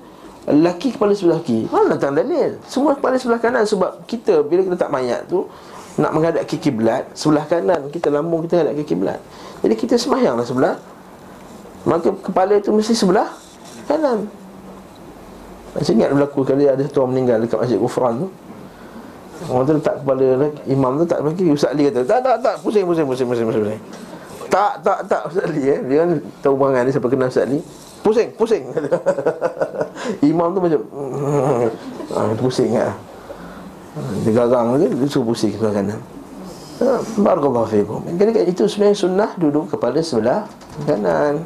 [0.47, 1.67] lelaki kepala sebelah kiri.
[1.69, 2.57] Mana datang dalil?
[2.71, 5.45] Semua kepala sebelah kanan sebab kita bila kita tak mayat tu
[6.01, 9.21] nak menghadap ke kiblat, sebelah kanan kita lambung kita menghadap ke kiblat.
[9.63, 10.75] Jadi kita semayanglah sebelah.
[11.83, 13.31] Maka kepala itu mesti sebelah
[13.91, 14.27] kanan.
[15.83, 18.29] Saya ingat berlaku kali ada satu orang meninggal dekat Masjid Kufran tu.
[19.51, 20.27] Orang tu letak kepala
[20.71, 23.63] imam tu tak lagi Ustaz Ali kata Tak tak tak pusing pusing pusing pusing pusing,
[23.67, 23.83] pusing.
[24.47, 25.81] Tak tak tak Ustaz Ali eh.
[25.83, 26.11] Dia kan
[26.45, 27.59] tahu bangan dia siapa kenal Ustaz Ali.
[28.07, 28.63] Pusing pusing.
[30.31, 30.81] Imam tu macam
[32.15, 32.91] ah, Pusing kan
[34.27, 35.99] Dia garang dia, dia suruh pusing sebelah kanan
[37.19, 38.01] Barakallahu fiikum.
[38.19, 40.47] Jadi itu sebenarnya sunnah duduk kepada sebelah
[40.85, 41.43] kanan.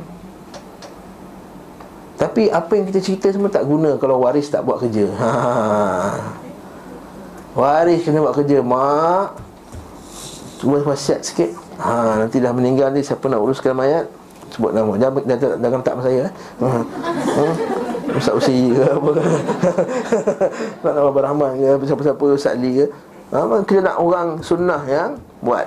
[2.16, 5.05] Tapi apa yang kita cerita semua tak guna kalau waris tak buat kerja.
[5.20, 5.31] Ha.
[7.53, 9.37] Waris kena buat kerja, mak.
[10.57, 11.53] Cuba wasiat sikit.
[11.77, 14.09] Ha, nanti dah meninggal ni siapa nak uruskan mayat?
[14.49, 14.96] Sebut nama.
[14.96, 16.25] Jangan jangan, jangan tak saya.
[16.64, 16.68] Ha.
[16.72, 17.44] Ha.
[18.16, 19.11] Ustaz Usi ke apa
[20.87, 22.87] Nak nama Abang Rahman ke Siapa-siapa Ustaz Ali ke
[23.35, 25.66] ha, Kita nak orang sunnah yang buat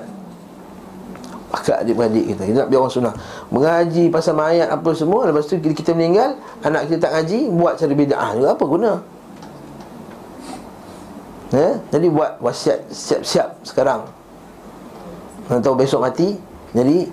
[1.50, 2.42] Akak adik-beradik kita.
[2.46, 3.16] Kita nak biar orang sunnah.
[3.50, 7.94] Mengaji pasal mayat apa semua Lepas tu kita meninggal Anak kita tak ngaji Buat cara
[7.98, 8.92] bida'ah juga Apa guna?
[11.50, 11.70] Ya?
[11.90, 14.06] Jadi buat wasiat Siap-siap sekarang.
[15.50, 16.38] Nak tahu besok mati
[16.78, 17.10] Jadi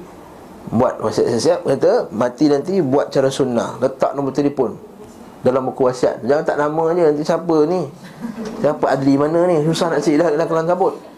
[0.68, 3.81] Buat wasiat siap-siap Kata mati nanti Buat cara sunnah.
[3.81, 4.76] Letak nombor telefon
[5.40, 6.20] Dalam buku wasiat.
[6.20, 7.88] Jangan tak nama je Nanti siapa ni?
[8.61, 9.64] Siapa adli mana ni?
[9.64, 11.15] Susah nak cari dah Dalam kelang kabut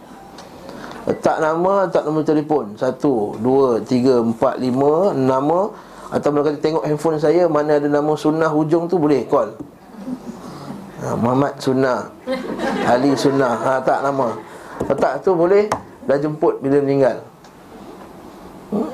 [1.09, 2.77] Letak nama, letak nombor telefon.
[2.77, 5.73] Satu, dua, tiga, empat, lima Nama.
[6.13, 9.57] Atau kalau kata tengok handphone saya Mana ada nama sunnah hujung tu boleh call.
[11.01, 12.13] Ha, Muhammad sunnah.
[12.93, 13.57] Ali sunnah.
[13.57, 14.37] Ha, Tak nama.
[14.85, 15.65] Letak tu boleh
[16.05, 17.25] Dah jemput bila meninggal.
[18.69, 18.93] Hmm?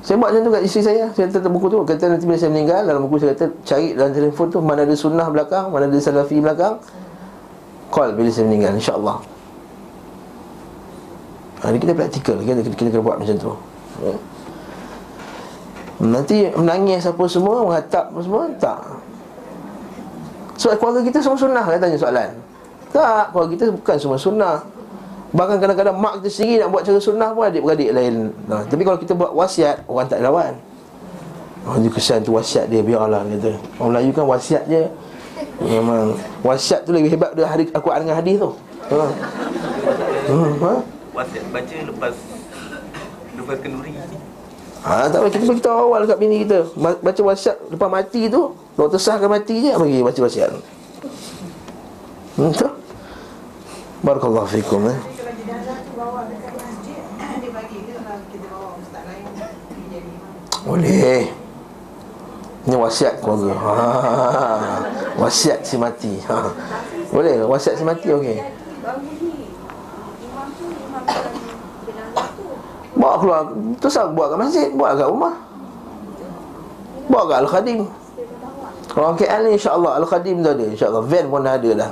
[0.00, 1.04] Saya buat macam tu kat isteri saya.
[1.12, 1.84] Saya letak buku tu.
[1.84, 4.96] Kata nanti bila saya meninggal Dalam buku saya kata Cari dalam telefon tu Mana ada
[4.96, 6.80] sunnah belakang Mana ada salafi belakang.
[7.92, 9.35] Call bila saya meninggal InsyaAllah
[11.70, 13.52] Ini kita praktikal kita, kita, kita kena buat macam tu.
[14.04, 14.14] Ya.
[15.96, 18.80] Nanti menangis apa semua Menghatap apa semua Tak.
[20.60, 22.30] Sebab keluarga kita semua sunnah Saya tanya soalan.
[22.92, 24.56] Tak, keluarga kita bukan semua sunnah.
[25.36, 28.32] Bahkan kadang-kadang mak kita sendiri nak buat cara sunnah pun adik-beradik lain.
[28.48, 30.56] Nah, Tapi kalau kita buat wasiat, orang tak lawan.
[31.66, 33.52] Oh, ni kesan tu wasiat dia, biarlah kata.
[33.82, 34.86] Orang Melayu kan wasiat je.
[35.60, 38.50] Memang Wasiat tu lebih hebat dari hari, aku dengan hadis tu.
[38.86, 38.98] Ha.
[40.30, 40.72] Hmm, ha?
[41.16, 42.12] Wasiat baca lepas
[43.36, 43.96] lepas kenduri.
[44.86, 46.68] Ha, tak apa, kita beritahu awal kat bini kita.
[46.76, 50.52] Baca wasiat lepas mati tu Doktor sahkan mati je, bagi baca wasiat?
[52.36, 52.68] Hmm, tu.
[54.04, 54.98] Barakallahu fikum eh.
[60.68, 61.32] Boleh.
[62.66, 63.54] Ini wasiat keluarga.
[63.56, 63.74] Ha,
[65.16, 66.20] Wasiat si mati.
[66.28, 66.52] Ha.
[67.08, 68.36] Boleh wasiat si mati okey
[72.96, 73.40] Bawa keluar
[73.78, 74.68] Terus buat kat masjid?
[74.72, 75.34] Buat kat rumah.
[77.06, 77.80] Bawa kat Al-Khadim.
[78.96, 80.64] Orang KL ni insyaAllah Al-Khadim tu ada.
[80.64, 81.90] InsyaAllah Van pun ada dah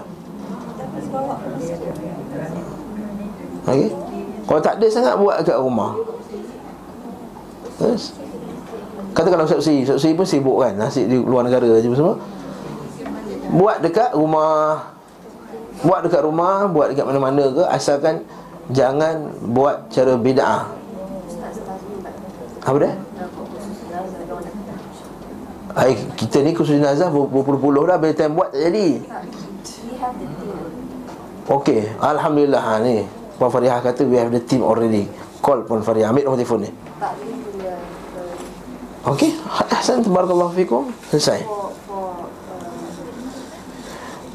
[3.65, 3.89] Okay
[4.49, 5.93] Kalau tak ada sangat Buat kat rumah.
[7.77, 8.17] Terus?
[9.13, 12.17] Katakanlah Ustaz Usri Ustaz Usri pun sibuk kan Nasi di luar negara je semua.
[13.55, 14.89] Buat dekat rumah.
[15.85, 18.25] Buat dekat rumah Buat dekat mana-mana ke Asalkan
[18.73, 20.84] Jangan buat cara bid'ah
[22.65, 22.93] apa dia?
[25.75, 29.05] Ay, kita ni khusus jenazah berpuluh-puluh dah Bila time buat tak jadi.
[31.45, 33.05] Okey Alhamdulillah ha, ni.
[33.37, 35.11] Puan Farihah kata We have the team already.
[35.45, 36.71] Call Puan Farihah Ambil nombor telefon ni.
[39.05, 40.89] Okey Hasan Tabarakallahu fikum.
[41.13, 41.45] Selesai.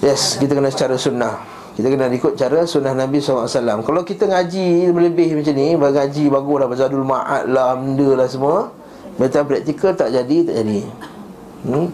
[0.05, 3.47] Yes Kita kena secara sunnah kita kena ikut cara sunnah Nabi SAW
[3.87, 8.75] Kalau kita ngaji lebih macam ni Ngaji bagus lah Bazadul ma'ad lah Benda lah semua
[9.15, 10.83] Betul praktikal tak jadi Tak jadi.
[11.63, 11.87] Hmm?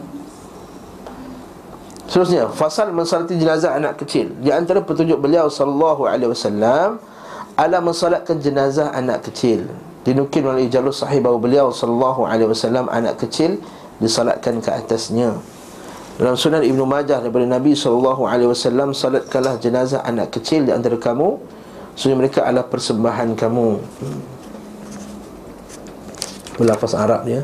[2.09, 4.33] Seterusnya Fasal mensalati jenazah anak kecil.
[4.41, 6.97] Di antara petunjuk beliau Sallallahu alaihi wasallam
[7.53, 9.69] Ala mensalatkan jenazah anak kecil.
[10.01, 13.61] Dinukil oleh jalur sahih bahawa beliau Sallallahu alaihi wasallam Anak kecil
[14.01, 15.37] disalatkan ke atasnya
[16.15, 18.23] dalam sunan Ibn Majah daripada Nabi SAW
[18.95, 21.35] Salatkanlah jenazah anak kecil di antara kamu
[21.99, 24.21] Sehingga mereka adalah persembahan kamu hmm.
[26.63, 27.43] Lafaz Arab dia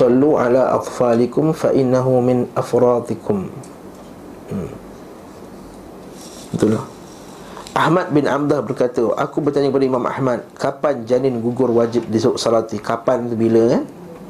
[0.00, 3.52] Sallu ala atfalikum fa innahu min afratikum.
[4.48, 4.70] Hmm.
[6.56, 6.99] Itulah.
[7.74, 12.82] Ahmad bin Amdah berkata, aku bertanya kepada Imam Ahmad, kapan janin gugur wajib disuk salati?
[12.82, 13.82] Kapan tu bila kan?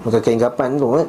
[0.04, 1.08] Maka kain kapan tu kan?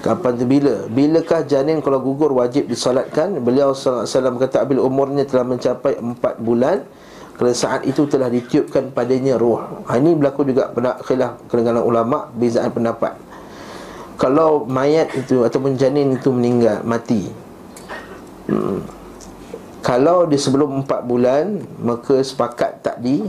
[0.00, 0.74] Kapan tu bila?
[0.92, 3.36] Bilakah janin kalau gugur wajib disalatkan?
[3.40, 6.84] Beliau SAW berkata, bila umurnya telah mencapai 4 bulan,
[7.40, 9.84] kerana saat itu telah ditiupkan padanya roh.
[9.88, 13.16] Ha, ini berlaku juga pada khilaf kedengaran ulama, bezaan pendapat
[14.20, 17.32] kalau mayat itu ataupun janin itu meninggal mati
[18.52, 18.99] hmm.
[19.80, 21.44] Kalau di sebelum 4 bulan
[21.80, 23.24] maka sepakat tak di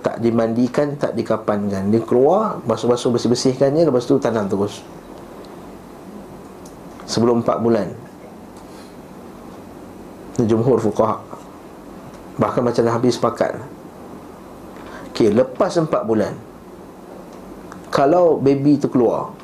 [0.00, 1.92] tak dimandikan tak dikapankan.
[1.92, 4.80] Dia keluar basuh-basuh bersih-bersihkannya lepas tu tanam terus.
[7.04, 7.88] Sebelum 4 bulan.
[10.40, 11.20] Jumhur fuqaha.
[12.40, 13.60] Bahkan macam dah habis sepakat.
[15.20, 16.32] Okey lepas 4 bulan
[17.92, 19.36] kalau baby tu keluar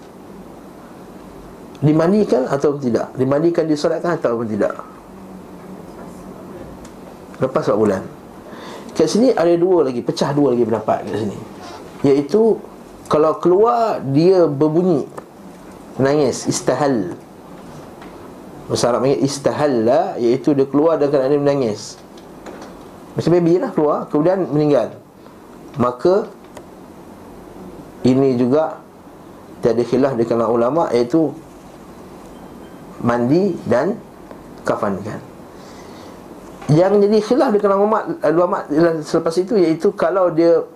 [1.85, 3.13] Dimandikan atau tidak?
[3.21, 4.96] Dimandikan disolatkan atau tidak
[7.41, 8.03] Lepas 4 bulan.
[8.97, 11.37] Kat sini ada dua lagi Pecah dua lagi pendapat kat sini.
[12.01, 12.57] Iaitu
[13.13, 15.05] Kalau keluar Dia berbunyi.
[16.01, 17.13] Menangis Istahal.
[18.67, 22.01] Bahasa Arab panggil istahal lah Iaitu dia keluar dan keadaan dia menangis.
[23.15, 24.97] Macam baby lah keluar Kemudian meninggal.
[25.77, 26.27] Maka
[28.01, 28.81] Ini juga
[29.61, 31.37] Tiada khilaf di kalangan ulama' Iaitu
[32.97, 33.93] mandi dan
[34.65, 35.36] kafankan.
[36.67, 38.67] Yang jadi khilaf di kalangan umat ulama
[39.07, 40.67] selepas itu iaitu kalau dia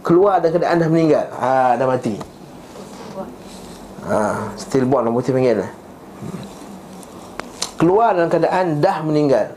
[0.00, 2.16] keluar dan keadaan dah meninggal, ha dah mati.
[4.08, 5.70] Ha stillborn lah mesti panggil lah.
[7.76, 9.52] Keluar dalam keadaan dah meninggal.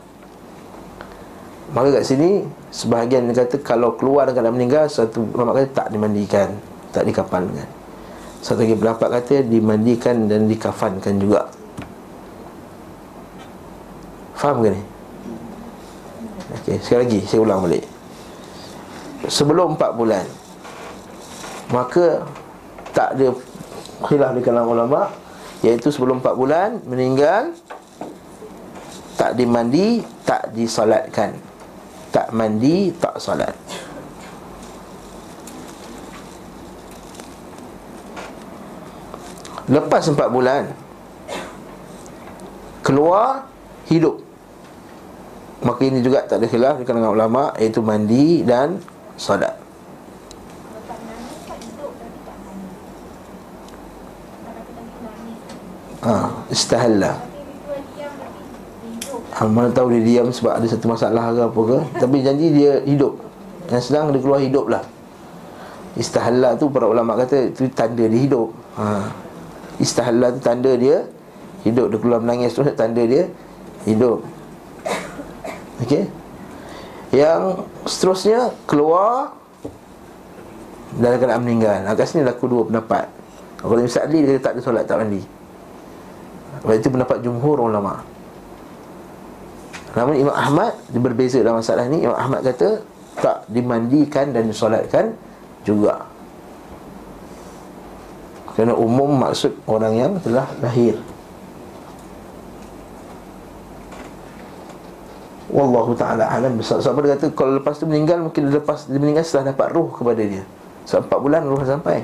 [1.72, 6.52] Maka kat sini sebahagian kata kalau keluar dalam keadaan meninggal satu ulama kata tak dimandikan,
[6.92, 7.64] tak dikafankan.
[8.44, 11.48] Satu lagi pendapat kata dimandikan dan dikafankan juga.
[14.36, 14.91] Faham ke ni?
[16.52, 17.84] Okey, sekali lagi saya ulang balik.
[19.28, 20.24] Sebelum 4 bulan
[21.72, 22.28] maka
[22.92, 23.32] tak ada
[24.04, 25.00] khilaf di kalangan ulama
[25.64, 27.56] iaitu sebelum 4 bulan meninggal
[29.16, 31.38] tak dimandi, tak disolatkan.
[32.10, 33.54] Tak mandi, tak solat.
[39.70, 40.68] Lepas 4 bulan
[42.82, 43.46] keluar
[43.86, 44.31] hidup
[45.62, 48.82] Maka ini juga tak ada khilaf di kalangan ulama iaitu mandi dan
[49.14, 49.54] solat.
[56.02, 57.14] Ha, istahalla.
[59.38, 62.84] Ha, mana tahu dia diam sebab ada satu masalah ke apa ke Tapi janji dia
[62.84, 63.16] hidup
[63.72, 64.84] Yang sedang dia keluar hidup lah
[65.96, 69.08] Istahalla tu para ulama kata Itu tanda dia hidup ha.
[69.80, 71.08] Istahalla tu tanda dia
[71.64, 73.24] Hidup dia keluar menangis tu Tanda dia
[73.88, 74.20] hidup
[75.82, 76.04] Okey.
[77.12, 79.36] Yang seterusnya keluar
[80.96, 81.84] dalam keadaan meninggal.
[81.84, 83.06] Agak sini laku dua pendapat.
[83.60, 85.22] Kalau Imam Sa'li dia tak ada solat tak mandi.
[86.62, 88.00] Sebab itu pendapat jumhur ulama.
[89.92, 92.00] Namun Imam Ahmad dia berbeza dalam masalah ni.
[92.00, 92.80] Imam Ahmad kata
[93.20, 95.12] tak dimandikan dan disolatkan
[95.68, 96.08] juga.
[98.56, 100.96] Kerana umum maksud orang yang telah lahir.
[105.52, 106.56] Wallahu ta'ala alam.
[106.64, 110.24] Sebab dia kata Kalau lepas tu meninggal Mungkin lepas dia meninggal Setelah dapat roh kepada
[110.24, 110.42] dia.
[110.88, 111.96] Sebab 4 bulan dah sampai.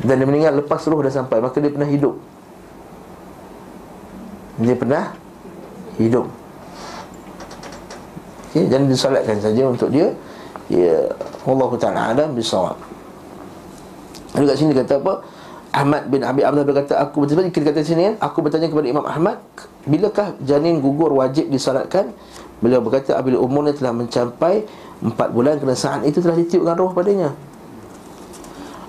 [0.00, 2.16] Dan dia meninggal Lepas roh dah sampai Maka dia pernah hidup.
[4.58, 5.04] Dia pernah
[5.98, 6.30] Hidup.
[8.48, 10.14] Okay, Jangan disalatkan saja untuk dia.
[10.70, 11.10] Ya
[11.42, 12.78] Wallahu ta'ala alam Bisawab.
[14.38, 15.14] Lalu kat sini kata apa
[15.68, 19.36] Ahmad bin Abi Abdullah berkata aku bertanya kita kata sini aku bertanya kepada Imam Ahmad
[19.84, 22.12] bilakah janin gugur wajib disolatkan?
[22.58, 24.66] Beliau berkata apabila umurnya telah mencapai
[25.04, 27.30] 4 bulan kerana saat itu telah ditiupkan roh padanya.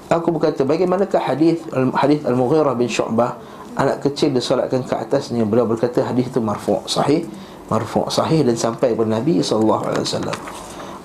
[0.10, 1.62] Aku berkata bagaimanakah hadis
[2.00, 3.38] hadis Al-Mughirah bin Syu'bah
[3.78, 5.46] anak kecil disolatkan ke atasnya?
[5.46, 7.30] Beliau berkata hadis itu marfu' sahih
[7.70, 10.38] marfu' sahih dan sampai kepada Nabi sallallahu alaihi wasallam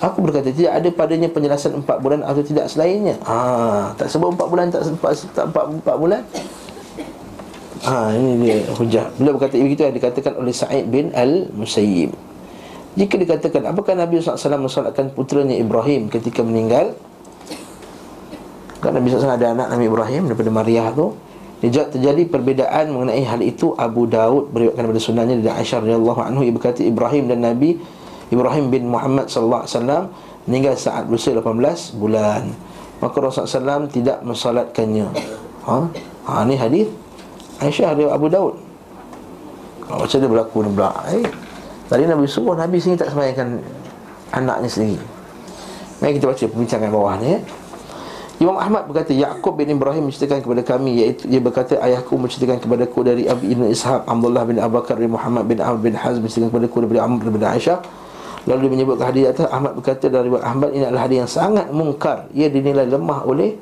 [0.02, 3.14] Aku berkata tidak ada padanya penjelasan empat bulan atau tidak selainnya.
[3.22, 6.22] Ha, tak sebut empat bulan tak empat tak empat, empat bulan.
[7.84, 9.06] Ha, ini dia hujah.
[9.20, 12.10] Bila berkata begitu yang dikatakan oleh Sa'id bin Al-Musayyib.
[12.94, 16.94] Jika dikatakan apakah Nabi SAW mensolatkan putranya Ibrahim ketika meninggal?
[18.78, 21.14] Kan Nabi SAW ada anak Nabi Ibrahim daripada Maria tu.
[21.64, 26.40] Dia terjadi perbezaan mengenai hal itu Abu Daud beriwayatkan daripada sunnahnya dari Aisyah radhiyallahu anhu
[26.44, 27.80] ia berkata Ibrahim dan Nabi
[28.34, 30.04] Ibrahim bin Muhammad sallallahu alaihi wasallam
[30.44, 32.42] meninggal saat berusia 18 bulan.
[33.02, 35.08] Maka Rasulullah SAW tidak mensolatkannya.
[35.68, 35.76] Ha?
[36.24, 36.88] Ha ni hadis
[37.60, 38.54] Aisyah dari Abu Daud.
[39.92, 40.90] Oh, macam dia berlaku ni pula.
[41.12, 41.24] Eh,
[41.92, 43.48] tadi Nabi suruh Nabi sini tak sembahyangkan
[44.32, 45.04] anaknya sendiri.
[46.00, 47.40] Mari kita baca pembincangan bawah ni ya.
[48.42, 53.06] Imam Ahmad berkata Yaqub bin Ibrahim menceritakan kepada kami iaitu dia berkata ayahku menceritakan kepadaku
[53.06, 56.50] dari Abi Ibn Ishaq Abdullah bin Abu Bakar bin Muhammad bin Amr bin Hazm menceritakan
[56.50, 57.78] kepadaku dari Amr bin Aisyah
[58.44, 62.28] lalu dia menyebutkan hadis atas Ahmad berkata dari Ahmad ini adalah hadis yang sangat mungkar.
[62.36, 63.56] Ia dinilai lemah oleh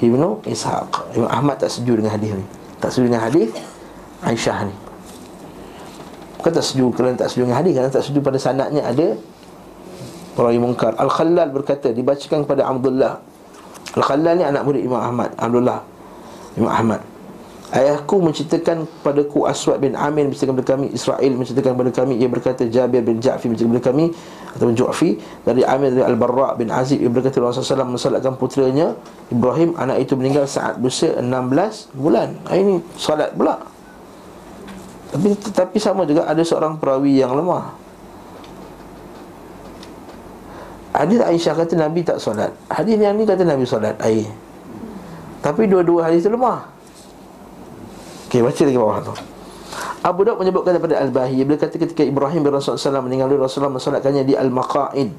[0.00, 1.14] Ibnu Ishaq.
[1.14, 2.44] Imam Ahmad tak setuju dengan hadis ni.
[2.80, 3.48] Tak setuju dengan hadis
[4.22, 4.74] Aisyah ni.
[6.40, 9.14] Bukan tak setuju kerana tak setuju dengan hadis Kerana tak setuju pada sanatnya ada
[10.32, 10.96] Perawi mungkar.
[10.96, 13.20] Al-Khalal berkata Dibacakan kepada Abdullah.
[13.94, 15.30] Al-Khalal ni anak murid Imam Ahmad.
[15.36, 15.84] Abdullah
[16.56, 17.11] Imam Ahmad
[17.72, 18.84] Ayahku menceritakan
[19.32, 23.16] ku Aswad bin Amin Menceritakan kepada kami Israel menceritakan kepada kami Ia berkata Jabir bin
[23.16, 24.04] Ja'fi menceritakan kepada kami
[24.52, 28.92] Ataupun Ju'fi Dari Amir dari Al-Barra bin Azib Ia berkata Rasulullah SAW mensalatkan putranya
[29.32, 32.36] Ibrahim Anak itu meninggal saat berusia 16 bulan.
[32.52, 33.56] Ini salat pula.
[35.08, 37.72] Tapi, tapi sama juga ada seorang perawi yang lemah.
[40.92, 42.52] Hadis Aisyah kata Nabi tak solat.
[42.68, 44.28] Hadis yang ni kata Nabi solat air.
[45.40, 46.71] Tapi dua-dua hadis tu lemah
[48.32, 49.12] Okey baca lagi bawah tu.
[50.00, 54.24] Abu Daud menyebutkan daripada Al-Bahi Bila kata ketika Ibrahim bin Rasulullah SAW meninggal Rasulullah mensolatkannya
[54.24, 55.12] di Al-Maqa'id.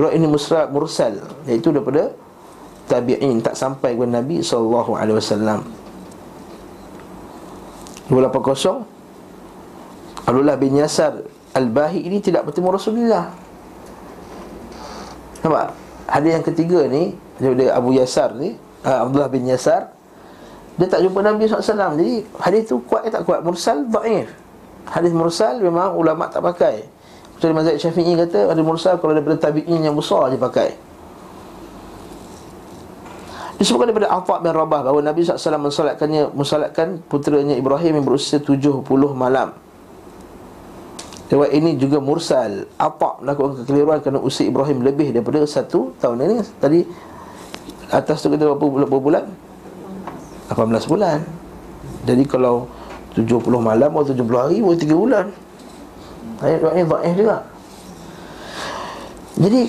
[0.00, 2.16] Riwayat ini musra, mursal Iaitu daripada
[2.88, 4.96] Tabi'in Tak sampai kepada Nabi SAW
[8.08, 11.20] 280 Abdullah bin Yasar
[11.52, 13.36] Al-Bahi ini tidak bertemu Rasulullah.
[15.44, 15.76] Nampak?
[16.08, 18.56] Hadis yang ketiga ni Daripada Abu Yasar ni
[18.88, 19.99] uh, Abdullah bin Yasar
[20.80, 23.44] Dia tak jumpa Nabi SAW Jadi hadis tu kuat ke tak kuat?
[23.44, 24.32] Mursal, da'if.
[24.88, 26.88] Hadis mursal memang ulama tak pakai.
[27.36, 30.72] Macam Mazhab Syafi'i kata Hadis mursal kalau daripada tabi'in yang besar dia pakai.
[33.60, 38.80] Disebutkan daripada Afa bin Rabah Bahawa Nabi SAW mensalatkannya Mensalatkan puteranya Ibrahim yang berusia 70
[39.12, 39.52] malam.
[41.28, 42.64] Riwayat ini juga mursal.
[42.80, 46.24] Apa melakukan kekeliruan kerana usia Ibrahim lebih daripada satu tahun.
[46.24, 46.80] Ini Tadi
[47.92, 49.49] atas tu kita berapa bulan?
[50.50, 51.18] 18 bulan.
[52.04, 52.66] Jadi kalau
[53.14, 55.26] 70 malam atau 70 hari Baru 3 bulan.
[56.40, 57.36] Ayat doanya ba'ih juga.
[59.40, 59.62] Jadi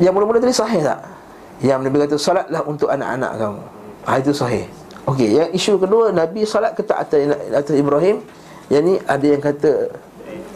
[0.00, 1.00] Yang mula-mula tadi sahih tak?
[1.60, 3.62] Yang Nabi kata Salatlah untuk anak-anak kamu.
[4.08, 4.64] Ha, Itu sahih.
[5.04, 8.24] Okey, yang isu kedua Nabi salat ke tak atas, atas Ibrahim?
[8.72, 9.72] Yang ni ada yang kata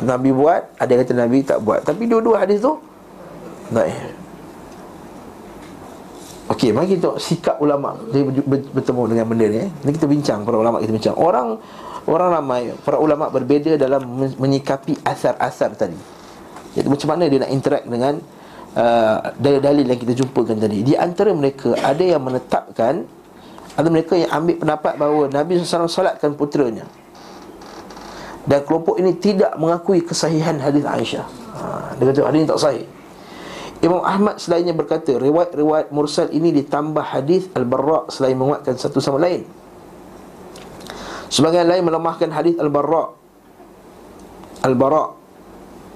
[0.01, 1.85] Nabi buat, ada yang kata Nabi tak buat.
[1.85, 2.79] Tapi dua-dua hadis tu
[3.69, 4.24] Baik
[6.55, 8.23] Okey, mari kita sikap ulama dia
[8.71, 9.69] bertemu dengan benda ni eh.
[9.75, 11.19] Ini kita bincang para ulama kita bincang.
[11.19, 11.59] Orang
[12.07, 14.07] orang ramai para ulama berbeza dalam
[14.39, 15.99] menyikapi asar-asar tadi.
[16.79, 18.23] Jadi macam mana dia nak interact dengan
[18.79, 20.87] uh, dalil-dalil yang kita jumpakan tadi.
[20.87, 23.03] Di antara mereka ada yang menetapkan
[23.75, 26.87] ada mereka yang ambil pendapat bahawa Nabi SAW salatkan putranya
[28.45, 31.27] dan kelompok ini tidak mengakui kesahihan hadis Aisyah.
[31.57, 31.65] Ha,
[31.97, 32.87] dia kata hadis ini tak sahih.
[33.85, 39.45] Imam Ahmad selainnya berkata riwayat-riwayat mursal ini ditambah hadis Al-Barra selain menguatkan satu sama lain.
[41.29, 43.13] Sebagian lain melemahkan hadis Al-Barra.
[44.65, 45.05] Al-Bara.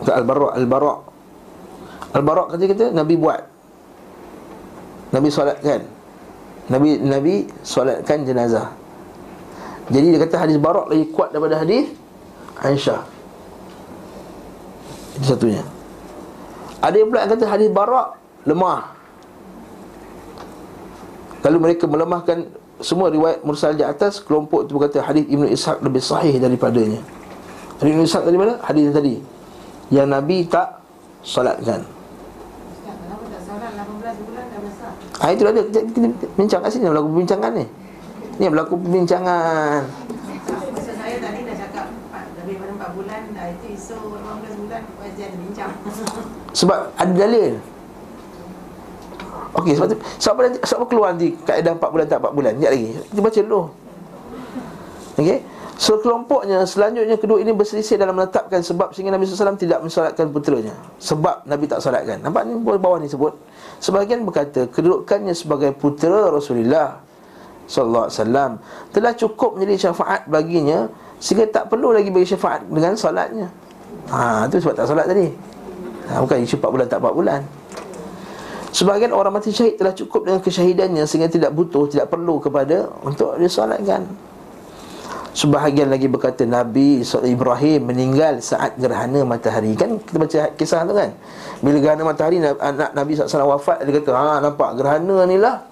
[0.04, 0.94] Bukan Al-Barra, Al-Bara.
[2.12, 3.40] Al-Bara kata kata Nabi buat.
[5.08, 5.80] Nabi solatkan.
[6.68, 8.68] Nabi Nabi solatkan jenazah.
[9.88, 11.88] Jadi dia kata hadis Barak lagi kuat daripada hadis
[12.60, 13.00] Aisyah
[15.16, 15.64] Itu satunya
[16.78, 18.08] Ada yang pula yang kata hadis barak
[18.46, 18.94] Lemah
[21.42, 22.46] Lalu mereka melemahkan
[22.78, 27.02] Semua riwayat mursal di atas Kelompok itu berkata hadis Ibn Ishaq lebih sahih daripadanya
[27.82, 28.54] Hadis Ibn Ishaq tadi mana?
[28.62, 29.14] Hadis yang tadi
[29.90, 30.68] Yang Nabi tak
[31.26, 31.82] salatkan
[35.18, 37.66] Ah itu ada kita, kita bincang kat sini berlaku perbincangan ni.
[38.38, 39.82] Ni berlaku perbincangan.
[46.58, 47.58] Sebab ada dalil
[49.48, 52.52] Okey sebab tu sebab apa, sebab apa keluar nanti kaedah 4 bulan tak 4 bulan
[52.54, 53.62] Sekejap lagi Kita baca dulu
[55.18, 55.38] Okey
[55.78, 60.74] Sekelompoknya selanjutnya kedua ini berselisih dalam menetapkan sebab sehingga Nabi SAW tidak mensolatkan puteranya.
[60.98, 62.18] Sebab Nabi tak solatkan.
[62.18, 63.38] Nampak ni bawah ni sebut.
[63.78, 66.98] Sebahagian berkata kedudukannya sebagai putera Rasulullah
[67.70, 68.50] sallallahu alaihi wasallam
[68.90, 70.90] telah cukup menjadi syafaat baginya
[71.22, 73.46] sehingga tak perlu lagi bagi syafaat dengan solatnya.
[74.08, 75.28] Ha tu sebab tak solat tadi.
[76.08, 77.40] Ha, bukan isu 4 bulan tak 4 bulan.
[78.72, 83.36] Sebahagian orang mati syahid telah cukup dengan kesyahidannya sehingga tidak butuh, tidak perlu kepada untuk
[83.40, 84.04] disolatkan.
[85.38, 91.14] Sebahagian lagi berkata Nabi Ibrahim meninggal saat gerhana matahari Kan kita baca kisah tu kan
[91.62, 95.62] Bila gerhana matahari anak Nabi SAW wafat Dia kata ha nampak gerhana ni lah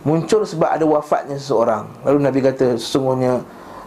[0.00, 3.44] Muncul sebab ada wafatnya seseorang Lalu Nabi kata sesungguhnya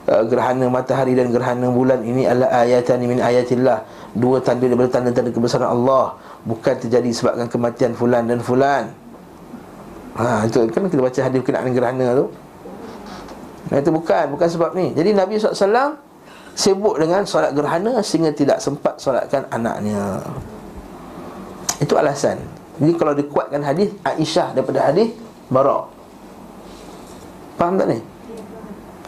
[0.10, 3.86] uh, Gerhana matahari dan gerhana bulan ini adalah ayatan min ayatillah.
[4.18, 6.18] Dua tanda daripada tanda-tanda kebesaran Allah.
[6.44, 8.90] Bukan terjadi sebabkan kematian fulan dan fulan.
[10.18, 12.26] Ha, itu kan kita baca hadis berkenaan gerhana tu.
[13.70, 14.92] Nah itu bukan, bukan sebab ni.
[14.98, 15.96] Jadi Nabi SAW
[16.58, 20.20] sibuk dengan solat gerhana Sehingga tidak sempat solatkan anaknya.
[21.80, 22.42] Itu alasan.
[22.80, 25.12] Jadi kalau dikuatkan hadis Aisyah daripada hadis
[25.52, 25.92] Barak
[27.60, 28.00] Faham tak ni?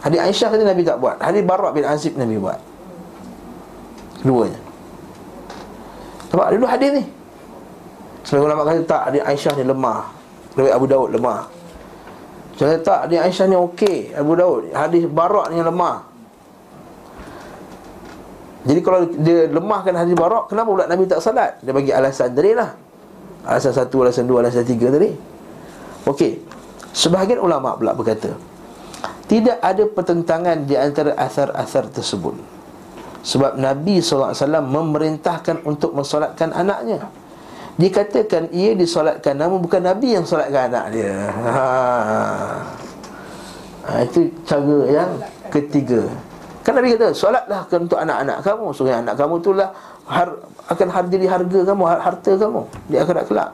[0.02, 1.16] Hadis Aisyah kata Nabi tak buat.
[1.22, 2.58] Hadis Barak bin Azib Nabi buat.
[4.18, 4.58] Keduanya.
[6.34, 6.48] Nampak?
[6.58, 7.04] Dulu hadis ni.
[8.26, 10.10] Sebab ulama kata tak Hadis Aisyah ni lemah.
[10.58, 11.40] Riwayat Abu Daud lemah.
[12.58, 14.10] Saya tak hadis Aisyah ni okey.
[14.12, 16.10] Abu Daud Hadis Barak ni lemah.
[18.62, 21.58] Jadi kalau dia lemahkan hadis Barak Kenapa pula Nabi tak salat?
[21.62, 22.70] Dia bagi alasan tadi lah.
[23.42, 25.10] Alasan satu, alasan dua, alasan tiga tadi.
[26.06, 26.42] Okey.
[26.90, 28.51] Sebahagian ulama pula berkata
[29.32, 32.36] Tidak ada pertentangan di antara asar-asar tersebut.
[33.24, 37.08] Sebab Nabi SAW memerintahkan untuk mensolatkan anaknya.
[37.80, 41.32] Dikatakan ia disolatkan Namun bukan Nabi yang solatkan anak dia.
[41.32, 41.64] Ha.
[43.88, 45.10] ha Itu cara yang
[45.48, 46.04] ketiga.
[46.60, 48.66] Kan Nabi kata Solatlah untuk anak-anak kamu.
[48.76, 49.72] Supaya anak kamu itulah
[50.12, 50.28] har,
[50.68, 52.60] Akan har, jadi harga kamu Harta kamu
[52.92, 53.50] Di akhirat kelak.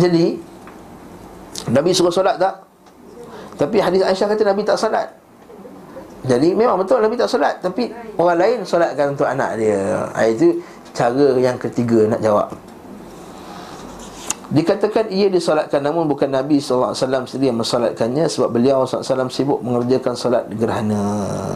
[0.00, 0.40] Jadi
[1.68, 2.65] Nabi suruh solat tak?
[3.56, 5.26] Tapi hadis Aisyah kata Nabi tak solat
[6.26, 7.86] jadi memang betul Nabi tak solat Tapi
[8.18, 10.10] orang lain solatkan untuk anak dia.
[10.10, 10.58] Ha, Itu
[10.90, 12.50] cara yang ketiga nak jawab.
[14.46, 20.14] Dikatakan ia disolatkan namun bukan Nabi SAW sendiri yang mensolatkannya Sebab beliau SAW sibuk mengerjakan
[20.18, 21.54] solat gerhana.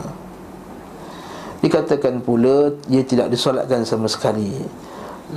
[1.61, 4.55] Dikatakan pula ia tidak disolatkan sama sekali.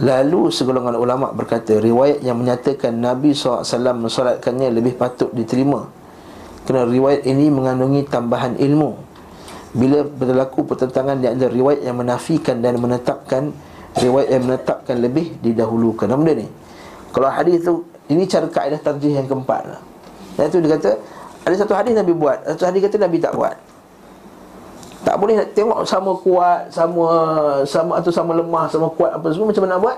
[0.01, 3.61] Lalu segolongan ulama berkata Riwayat yang menyatakan Nabi SAW
[4.01, 6.02] mensolatkannya lebih patut diterima
[6.63, 8.95] Kerana riwayat ini mengandungi tambahan ilmu
[9.75, 13.51] Bila berlaku pertentangan di antara riwayat yang menafikan dan menetapkan
[13.97, 16.09] riwayat yang menetapkan lebih didahulukan.
[16.09, 16.47] Apa benda ni?
[17.13, 19.81] Kalau hadis tu ini cara kaedah tarjih yang keempat lah.
[20.33, 20.91] Dan itu dia kata
[21.43, 23.53] ada satu hadis Nabi buat, satu hadis kata Nabi tak buat.
[25.03, 27.05] Tak boleh nak tengok sama kuat, sama
[27.67, 29.97] sama atau sama lemah, sama kuat apa semua macam mana nak buat?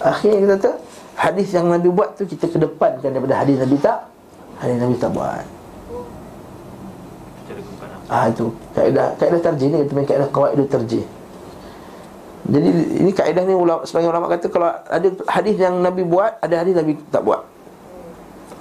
[0.00, 0.70] Akhirnya kita kata
[1.14, 4.00] hadis yang Nabi buat tu kita kedepankan daripada hadis Nabi tak.
[4.60, 5.46] Hadis Nabi tak buat.
[8.10, 11.06] Ah itu kaedah kaedah tarjih ni kita kaedah qawaidul tarjih.
[12.50, 16.58] Jadi ini kaedah ni ulama sebagian ulama kata kalau ada hadis yang Nabi buat, ada
[16.58, 17.46] hadis Nabi tak buat.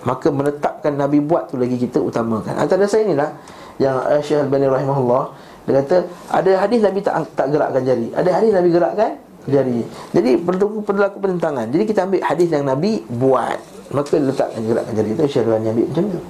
[0.06, 2.62] Maka menetapkan Nabi buat tu lagi kita utamakan.
[2.62, 3.34] Antara saya inilah
[3.82, 5.24] yang Syekh Al-Bani rahimahullah
[5.66, 5.98] dia kata
[6.30, 9.12] ada hadis Nabi tak tak gerakkan jari, ada hadis Nabi gerakkan
[9.50, 9.82] jari.
[10.14, 11.66] Jadi berlaku berlaku pertentangan.
[11.74, 13.58] Jadi kita ambil hadis yang Nabi buat,
[13.98, 16.22] maka letakkan gerakkan jari itu Syekh Al-Bani ambil macam tu.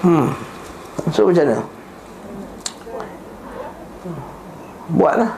[0.00, 0.32] Hmm.
[1.12, 1.60] So macam mana?
[4.96, 5.32] Buatlah.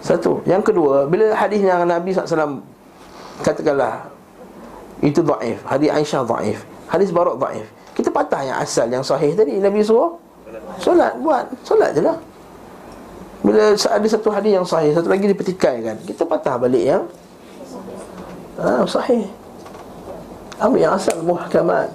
[0.00, 0.40] Satu.
[0.48, 2.64] Yang kedua Bila hadis yang Nabi SAW
[3.44, 4.08] Katakanlah
[5.04, 9.60] Itu da'if Hadis Aisyah da'if Hadis Barak da'if Kita patah yang asal Yang sahih tadi.
[9.60, 10.16] Nabi suruh
[10.80, 11.12] Solat.
[11.20, 11.52] Buat.
[11.60, 12.16] Solat je lah.
[13.44, 17.04] Bila ada satu hadis yang sahih Satu lagi dipetikai kan Kita patah balik yang
[18.56, 19.28] ah, Sahih.
[20.56, 21.92] Ambil yang asal Muhakamat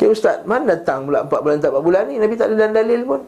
[0.00, 2.16] Okay Ustaz Mana datang pula 4 bulan tak 4 bulan ni?
[2.16, 3.20] Nabi tak ada dalil pun.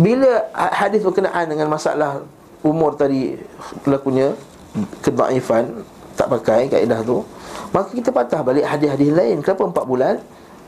[0.00, 2.24] Bila hadis berkenaan dengan masalah
[2.64, 3.36] umur tadi
[3.84, 4.32] berlakunya
[5.04, 5.84] kedaifan
[6.16, 7.20] tak pakai kaedah tu
[7.68, 9.44] maka kita patah balik hadis-hadis lain.
[9.44, 10.16] Kenapa empat bulan?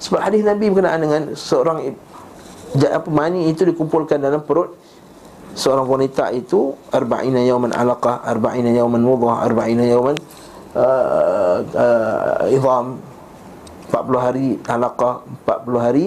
[0.04, 1.96] Sebab hadis Nabi berkenaan dengan seorang
[2.76, 4.76] apa mani itu dikumpulkan dalam perut
[5.56, 10.16] seorang wanita itu arba'ina yawman alaqah arba'ina yawman mudhah arba'ina yawman
[10.76, 13.00] uh, uh, idham
[13.88, 16.06] 40 hari alaqah 40 hari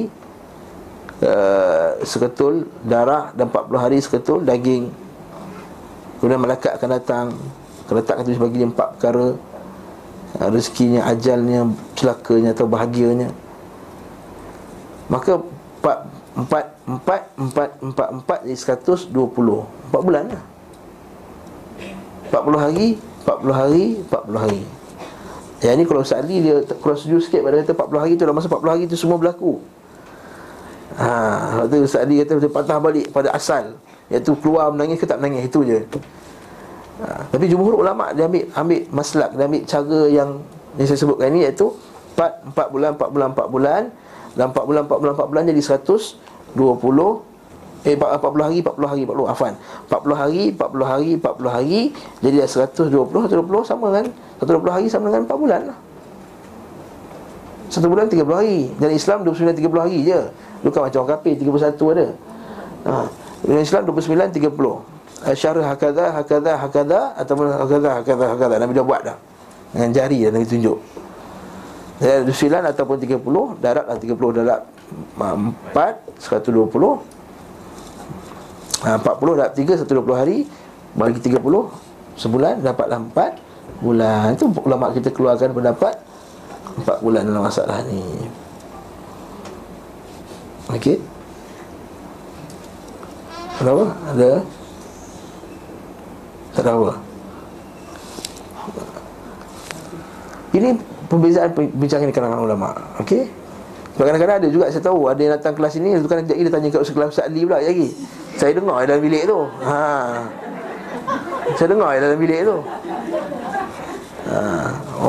[1.25, 4.89] uh, seketul darah dan 40 hari seketul daging
[6.17, 7.27] kemudian malaikat akan datang
[7.86, 9.27] akan letakkan tulis bagi dia empat perkara
[10.39, 11.67] uh, rezekinya, ajalnya,
[11.97, 13.29] celakanya atau bahagianya
[15.11, 15.97] Maka empat
[16.32, 20.43] empat empat empat empat empat jadi seratus dua puluh empat bulan lah.
[22.32, 24.63] Empat puluh hari, empat puluh hari, empat puluh hari.
[25.62, 28.34] Yang ni kalau Ustaz Ali dia cross setuju sikit pada kata 40 hari tu dalam
[28.34, 29.62] masa 40 hari tu semua berlaku.
[30.97, 31.07] Ha,
[31.64, 33.78] waktu Ustaz Ali kata dia patah balik pada asal
[34.09, 35.80] iaitu keluar menangis ke tak menangis itu je.
[37.05, 40.30] Ha, tapi jumhur ulama dia ambil ambil maslak dia ambil cara yang
[40.82, 41.70] yang saya sebutkan ini iaitu
[42.18, 43.82] 4 4 bulan 4 bulan 4 bulan
[44.34, 45.62] dalam 4 bulan 4 bulan 4 bulan jadi
[46.57, 47.30] 120
[47.82, 49.53] Eh 40 hari 40 hari 40 afan
[49.89, 51.79] 40 hari 40 hari 40 hari
[52.21, 54.05] jadi dah 120 120 sama kan
[54.41, 55.61] 120 hari sama dengan 4 bulan.
[55.69, 55.77] Lah
[57.71, 58.67] Satu bulan 30 hari.
[58.75, 60.19] Dan Islam 29 30 hari je.
[60.59, 62.07] Bukan macam orang kafir 31 ada.
[62.84, 62.93] Ha.
[63.47, 68.55] Dalam Islam 29 30 Syarah hakadha hakadha hakadha Ataupun hakadha hakadha hakadha.
[68.59, 69.17] Nabi dah buat dah.
[69.71, 70.77] Dengan jari dah Nabi tunjuk.
[72.03, 74.61] Dan 29 ataupun 30 Darat lah 30 darat
[75.15, 75.71] 4
[76.17, 77.11] 120
[78.86, 80.38] ha, 40 dapat 3 120 hari
[80.97, 81.38] Bagi 30
[82.17, 85.93] Sebulan dapatlah 4 bulan Itu ulama kita keluarkan pendapat
[86.82, 88.01] 4 bulan dalam masalah ni
[90.71, 90.97] Okey
[93.61, 93.93] Kenapa?
[94.09, 94.32] Ada?
[96.51, 96.93] Tak ada apa?
[100.51, 100.75] Ini
[101.07, 103.29] perbezaan bincang di kalangan ulama Okey
[103.95, 106.82] Kadang-kadang ada juga saya tahu Ada yang datang kelas ini Lepas kan dia tanya kat
[106.82, 107.91] Ustaz Ali pula lagi
[108.39, 109.39] saya dengar dalam bilik tu.
[109.63, 109.82] Ha.
[111.57, 112.57] Saya dengar dalam bilik tu.
[114.32, 114.39] Ha.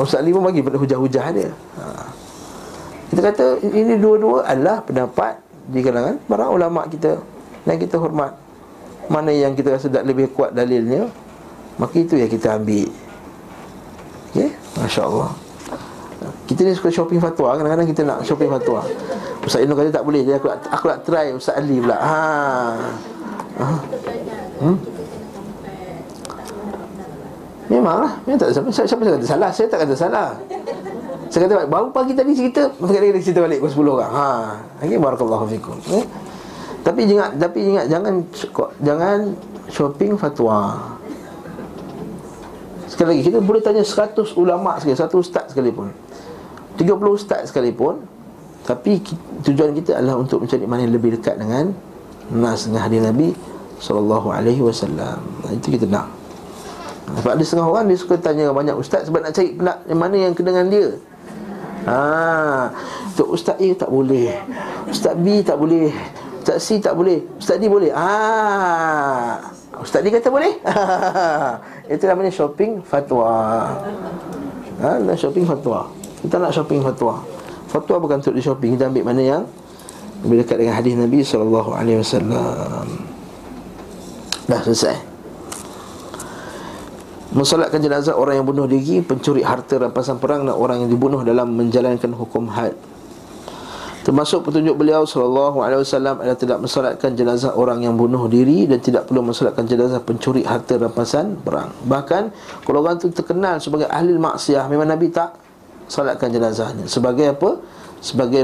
[0.01, 1.49] Ustaz Ali pun bagi pada hujah-hujah dia
[1.79, 2.09] ha.
[3.13, 5.37] Kita kata ini dua-dua adalah pendapat
[5.69, 7.21] Di kalangan para ulama' kita
[7.69, 8.33] Yang kita hormat.
[9.07, 11.07] Mana yang kita rasa tak lebih kuat dalilnya
[11.77, 12.89] Maka itu yang kita ambil.
[14.33, 14.49] Okay
[14.81, 15.31] Masya Allah
[16.43, 17.55] kita ni suka shopping fatwa.
[17.55, 18.83] Kadang-kadang kita nak shopping fatwa.
[19.43, 20.23] Ustaz Inu kata tak boleh.
[20.23, 21.99] Jadi aku, aku nak try Ustaz Ali pula.
[21.99, 23.12] Haa
[23.53, 24.77] Hmm?
[27.69, 29.49] Memanglah Memang tak siapa, siapa, kata salah?
[29.53, 30.29] Saya tak kata salah.
[31.31, 34.11] Saya kata baru pagi tadi cerita Sekali lagi cerita balik Pukul 10 orang.
[34.13, 34.29] Ha.
[34.83, 35.77] Lagi barakallahu fikum.
[35.89, 36.05] Eh?
[36.83, 38.13] Tapi ingat Tapi ingat Jangan
[38.83, 39.19] Jangan
[39.71, 40.59] Shopping fatwa.
[42.85, 45.89] Sekali lagi Kita boleh tanya 100 ulama' sekali 100 ustaz sekalipun.
[46.77, 48.03] 30 ustaz sekalipun
[48.67, 49.01] Tapi
[49.45, 51.92] tujuan kita adalah Untuk mencari mana yang lebih dekat dengan
[52.31, 53.29] nas dengan hadis Nabi
[53.81, 55.19] sallallahu alaihi wasallam.
[55.51, 56.07] Itu kita nak.
[57.19, 60.15] Sebab ada setengah orang dia suka tanya banyak ustaz sebab nak cari nak yang mana
[60.15, 60.87] yang kena dengan dia.
[61.83, 62.71] Ha,
[63.19, 64.31] Tok Ustaz A tak boleh.
[64.87, 65.91] Ustaz B tak boleh.
[66.39, 67.19] Ustaz C tak boleh.
[67.35, 67.91] Ustaz D boleh.
[67.91, 69.51] Ah.
[69.83, 70.63] Ustaz D kata boleh.
[71.91, 73.67] Itu namanya shopping fatwa.
[74.79, 75.91] Ha, shopping fatwa.
[76.23, 77.19] Kita nak shopping fatwa.
[77.67, 79.43] Fatwa bukan untuk di shopping, kita ambil mana yang
[80.23, 82.87] lebih dekat dengan hadis Nabi sallallahu alaihi wasallam.
[84.47, 84.97] Dah selesai.
[87.33, 91.49] Mensolatkan jenazah orang yang bunuh diri, pencuri harta rampasan perang dan orang yang dibunuh dalam
[91.57, 92.77] menjalankan hukum had.
[94.03, 98.83] Termasuk petunjuk beliau sallallahu alaihi wasallam adalah tidak mensolatkan jenazah orang yang bunuh diri dan
[98.83, 101.71] tidak perlu mensolatkan jenazah pencuri harta rampasan perang.
[101.87, 102.23] Bahkan
[102.67, 105.39] kalau orang itu terkenal sebagai ahli maksiat, memang Nabi tak
[105.87, 106.83] solatkan jenazahnya.
[106.85, 107.63] Sebagai apa?
[108.03, 108.43] Sebagai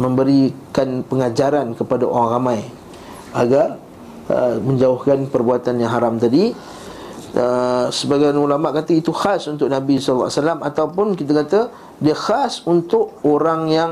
[0.00, 2.60] memberikan pengajaran kepada orang ramai
[3.36, 3.76] agar
[4.28, 6.54] uh, menjauhkan perbuatan yang haram tadi.
[7.32, 10.28] Uh, sebagian ulama kata itu khas untuk Nabi SAW
[10.60, 11.60] ataupun kita kata
[11.96, 13.90] dia khas untuk orang yang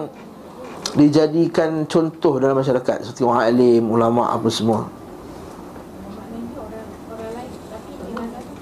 [0.93, 4.85] dijadikan contoh dalam masyarakat seperti orang alim, ulama apa semua.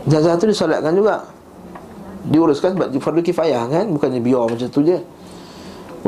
[0.09, 1.27] Jenazah tu disolatkan juga.
[2.29, 3.85] Diuruskan sebab fardu kifayah kan?
[3.91, 5.03] Bukannya biar macam tu je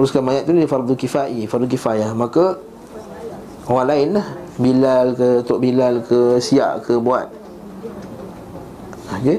[0.00, 2.16] uruskan mayat tu ni fardu kifai fardu kifayah.
[2.16, 2.56] Maka
[3.68, 4.26] orang lain lah
[4.56, 7.28] Bilal ke Tok Bilal ke Siak ke buat.
[9.20, 9.38] Okey?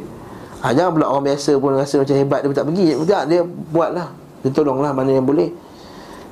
[0.62, 2.86] Ha, jangan pula orang biasa pun rasa macam hebat dia tak pergi.
[3.10, 3.42] Tak dia
[3.74, 4.14] buat lah
[4.46, 5.50] dia tolonglah mana yang boleh.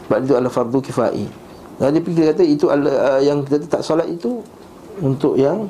[0.06, 1.26] Sebab itu adalah fardu kifai.
[1.82, 4.46] Dan dia fikir kata itu adalah uh, yang kita tak solat itu
[5.02, 5.66] untuk yang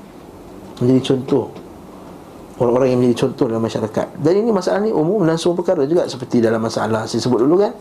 [0.84, 1.48] menjadi contoh.
[2.60, 4.08] Orang-orang yang menjadi contoh dalam masyarakat.
[4.20, 7.64] Dan ini masalah ni umum dan semua perkara juga seperti dalam masalah saya sebut dulu
[7.64, 7.72] kan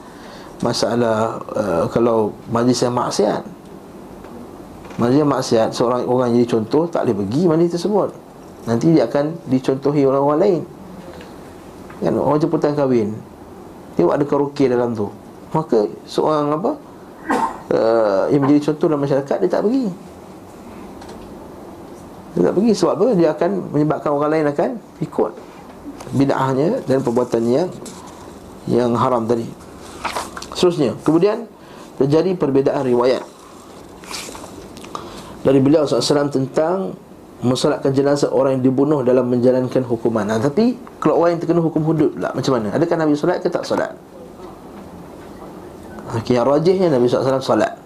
[0.60, 3.42] masalah uh, kalau majlis yang maksiat.
[4.98, 8.08] Majlis yang maksiat seorang orang jadi contoh tak boleh pergi majlis tersebut.
[8.66, 10.62] Nanti dia akan dicontohi oleh orang lain.
[12.02, 13.14] Kan orang jemputan kahwin
[13.98, 15.10] tengok ada karaoke dalam tu.
[15.50, 16.72] Maka seorang apa
[17.74, 19.86] uh, yang menjadi contoh dalam masyarakat dia tak pergi.
[22.34, 23.06] Dia tak pergi sebab apa?
[23.18, 24.70] Dia akan menyebabkan orang lain akan
[25.02, 25.32] ikut
[26.14, 27.68] bid'ahnya dan perbuatannya yang
[28.68, 29.67] yang haram tadi
[30.58, 31.46] Seterusnya Kemudian
[32.02, 33.22] terjadi perbezaan riwayat
[35.42, 36.92] dari beliau SAW tentang
[37.40, 40.26] mensolatkan jenazah orang yang dibunuh dalam menjalankan hukuman.
[40.26, 42.74] Nah, tapi kalau orang yang terkena hukum hudud lah macam mana?
[42.74, 43.94] Adakah Nabi solat ke tak solat?
[46.18, 47.78] Okey, yang rajihnya Nabi SAW solat.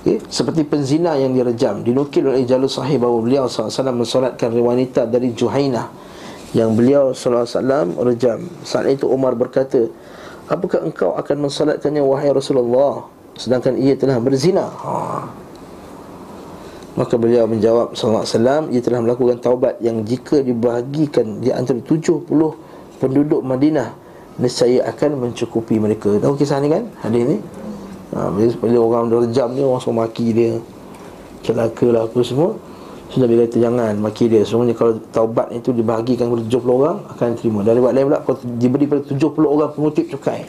[0.00, 0.16] Okay.
[0.32, 5.92] Seperti penzina yang direjam Dinukil oleh jalur sahih bahawa beliau SAW mensolatkan wanita dari Juhainah
[6.56, 9.92] Yang beliau SAW rejam Saat itu Umar berkata
[10.50, 13.06] Apakah engkau akan mensolatkannya wahai Rasulullah
[13.38, 15.30] Sedangkan ia telah berzina ha.
[16.98, 22.26] Maka beliau menjawab wasallam ia telah melakukan taubat yang jika dibahagikan di antara 70
[22.98, 23.94] penduduk Madinah
[24.36, 26.18] nescaya akan mencukupi mereka.
[26.18, 26.84] Tahu kisah ni kan?
[27.00, 27.38] Hadis ni.
[28.10, 30.58] Ha, bila orang derjam ni orang semua maki dia.
[31.46, 32.58] Celaka lah apa semua.
[33.10, 34.46] Sudah bila kata jangan maki dia.
[34.46, 37.60] Sebenarnya kalau taubat itu dibahagikan kepada 70 orang akan terima.
[37.66, 40.46] Dari buat lain pula kalau diberi pada 70 orang pengutip cukai.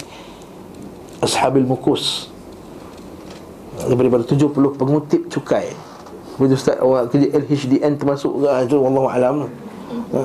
[1.26, 2.30] Ashabil mukus.
[3.90, 5.74] Diberi pada 70 pengutip cukai.
[6.38, 9.36] Bila Ustaz orang kerja LHDN termasuk ke itu Allah alam
[10.16, 10.22] ha?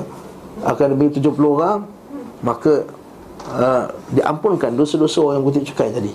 [0.65, 1.85] akan lebih 70 orang
[2.41, 2.85] maka
[3.49, 6.13] uh, diampunkan dosa-dosa orang yang kutip cukai tadi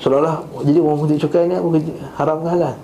[0.00, 1.56] seolah-olah jadi orang kutip cukai ni
[2.18, 2.74] haram ke halal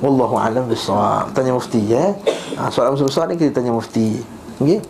[0.00, 2.16] Wallahu alam bisawab tanya mufti ya?
[2.56, 4.24] Ha, soalan besar ni kita tanya mufti.
[4.56, 4.80] Okey?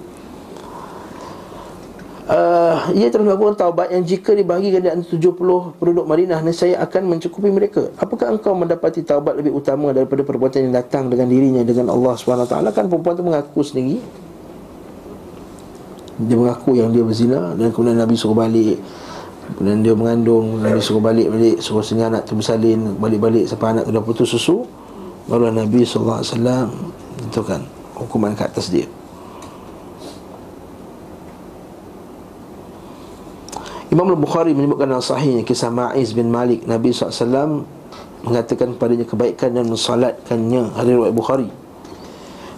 [2.31, 5.35] Uh, ia telah melakukan taubat yang jika dibahagikan di antara 70
[5.83, 7.91] penduduk Madinah saya akan mencukupi mereka.
[7.99, 12.55] Apakah engkau mendapati taubat lebih utama daripada perbuatan yang datang dengan dirinya dengan Allah SWT
[12.71, 13.99] kan perempuan itu mengaku sendiri.
[16.23, 18.79] Dia mengaku yang dia berzina dan kemudian Nabi suruh balik.
[19.59, 23.91] Kemudian dia mengandung Nabi suruh balik balik suruh sehingga anak tu bersalin balik-balik sampai anak
[23.91, 24.63] tu dah putus susu
[25.29, 26.23] baru Nabi SAW
[27.21, 27.61] tentukan
[27.99, 28.89] hukuman ke atas dia.
[33.91, 37.67] Imam Al-Bukhari menyebutkan dalam sahihnya kisah Ma'iz bin Malik Nabi SAW
[38.23, 41.49] mengatakan kepadanya kebaikan dan mensalatkannya Hadis riwayat Bukhari.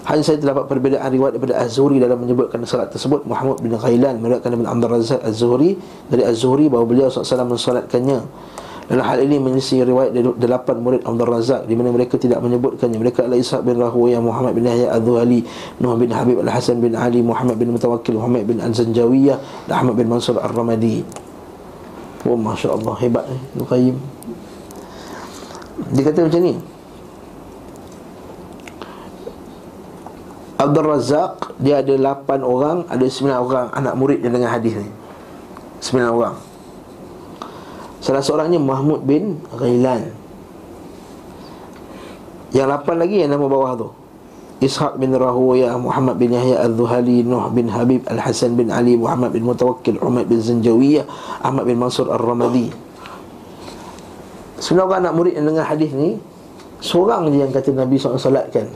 [0.03, 3.23] Hanya saya terdapat perbezaan riwayat daripada Az-Zuhri dalam menyebutkan salat tersebut.
[3.23, 5.79] Muhammad bin Ghailan meriwayatkan daripada Abdul Razak Az-Zuhri.
[6.11, 8.19] Dari Az-Zuhri bahawa beliau SAW mensalatkannya
[8.93, 13.01] dalam hal ini menyelisih riwayat dari delapan murid Abdul Razak di mana mereka tidak menyebutkannya.
[13.01, 15.49] Mereka adalah Ishaq bin Rahuya, Muhammad bin Yahya Al-Zuhali,
[15.81, 20.13] Nuh bin Habib Al-Hasan bin Ali, Muhammad bin Mutawakkil, Muhammad bin Al-Zanjawiyah dan Ahmad bin
[20.13, 21.09] Mansur Ar-Ramadi.
[22.29, 23.97] Oh, Masya Allah, hebat ni, Ibn Qayyim.
[25.97, 26.55] Dia kata macam ni.
[30.61, 34.93] Abdul Razak dia ada 8 orang, ada 9 orang anak murid yang dengan hadis ni.
[35.81, 36.52] 9 orang.
[38.03, 40.11] Salah seorangnya Mahmud bin Ghailan.
[42.51, 43.89] Yang lapan lagi yang nama bawah tu.
[44.63, 49.43] Ishaq bin Rahuya Muhammad bin Yahya Al-Zuhali Nuh bin Habib Al-Hasan bin Ali Muhammad bin
[49.43, 51.03] Mutawakkil Umar bin Zanjawiyah
[51.43, 52.71] Ahmad bin Mansur Ar-Ramadi.
[54.63, 56.19] Sebenarnya anak murid yang dengar hadis ni
[56.83, 58.67] Seorang je yang kata Nabi SAW salatkan.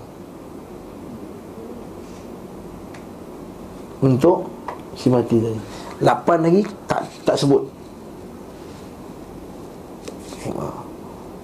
[3.98, 4.46] Untuk
[4.94, 5.58] si mati tadi.
[6.06, 7.75] Lapan lagi tak tak sebut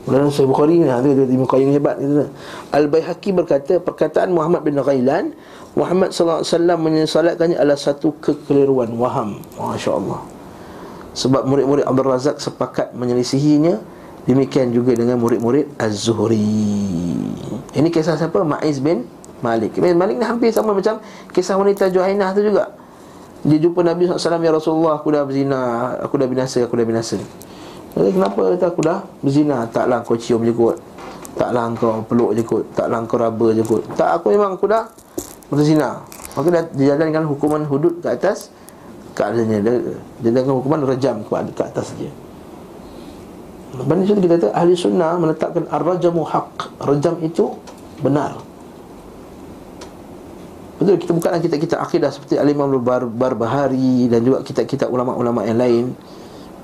[0.02, 2.26] Dalam Sahih Bukhari ni ada dia Ibnu Qayyim hebat gitu.
[2.74, 5.30] Al-Baihaqi berkata perkataan Muhammad bin Ghailan
[5.78, 9.38] Muhammad sallallahu alaihi wasallam menyesalatkannya adalah satu kekeliruan waham.
[9.54, 10.20] Masya-Allah.
[11.14, 13.78] Sebab murid-murid Abdul Razak sepakat menyelisihinya
[14.26, 16.50] demikian juga dengan murid-murid Az-Zuhri.
[17.72, 18.42] Ini kisah siapa?
[18.42, 19.06] Ma'iz bin
[19.38, 19.78] Malik.
[19.78, 20.98] Bin Malik ni hampir sama macam
[21.30, 22.74] kisah wanita Juhainah tu juga.
[23.42, 25.58] Dia jumpa Nabi SAW Ya Rasulullah Aku dah berzina
[25.98, 27.18] Aku dah binasa Aku dah binasa
[27.92, 29.68] jadi kenapa kata aku dah berzina?
[29.68, 30.80] Taklah kau cium je kot.
[31.36, 32.64] Taklah kau peluk je kot.
[32.72, 33.84] Taklah kau raba je kot.
[34.00, 34.88] Tak aku memang aku dah
[35.52, 36.00] berzina.
[36.32, 38.48] Maka dia dijalankan hukuman hudud ke atas
[39.12, 39.58] keadaannya.
[39.60, 39.74] Dia
[40.24, 42.08] dijalankan hukuman rejam ke atas dia.
[43.72, 46.48] Banding itu kita kata ahli sunnah menetapkan ar-rajamu haq.
[46.80, 47.52] Rejam itu
[48.00, 48.40] benar.
[50.80, 52.72] Betul kita bukanlah kita-kita akidah seperti Al-Imam
[53.14, 55.84] Barbahari dan juga kita-kita ulama-ulama yang lain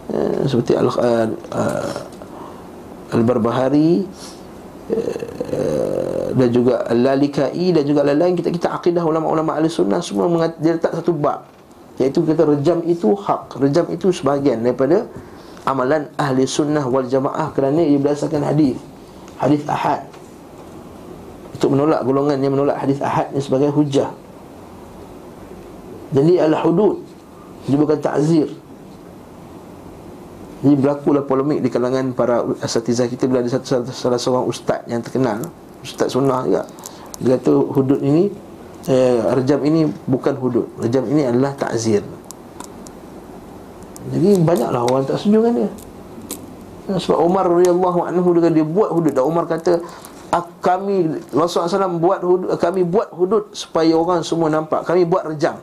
[0.09, 1.29] Eh, seperti al uh,
[3.13, 4.09] al-barbahari
[4.89, 8.33] uh, dan juga al-lalikai dan juga lain-lain.
[8.41, 11.45] Kita kita akidah ulama-ulama ahli sunnah semua mengat, dia letak satu bab.
[12.01, 13.61] Iaitu kita rejam itu hak.
[13.61, 15.05] Rejam itu sebahagian daripada
[15.69, 18.81] amalan ahli sunnah wal jamaah kerana ia berdasarkan hadis.
[19.37, 20.09] Hadis ahad.
[21.53, 24.09] Untuk menolak golongan yang menolak hadis ahad ni sebagai hujah.
[26.17, 27.05] Jadi al-hudud
[27.69, 28.49] dia bukan ta'zir
[30.59, 34.99] ini berlakulah polemik di kalangan para asatizah kita bila ada satu salah seorang ustaz yang
[34.99, 35.47] terkenal,
[35.87, 36.63] ustaz sunnah juga.
[37.19, 38.31] Dia kata hudud ini
[38.91, 40.67] eh, rejam ini bukan hudud.
[40.83, 42.03] Rejam ini adalah takzir.
[44.09, 45.71] Jadi banyaklah orang tak setuju dengan dia
[46.97, 49.85] Sebab Umar radhiyallahu anhu dia buat hudud Dan Umar kata
[50.33, 55.29] ah, kami Rasulullah SAW buat hudud, kami buat hudud supaya orang semua nampak kami buat
[55.29, 55.61] rejam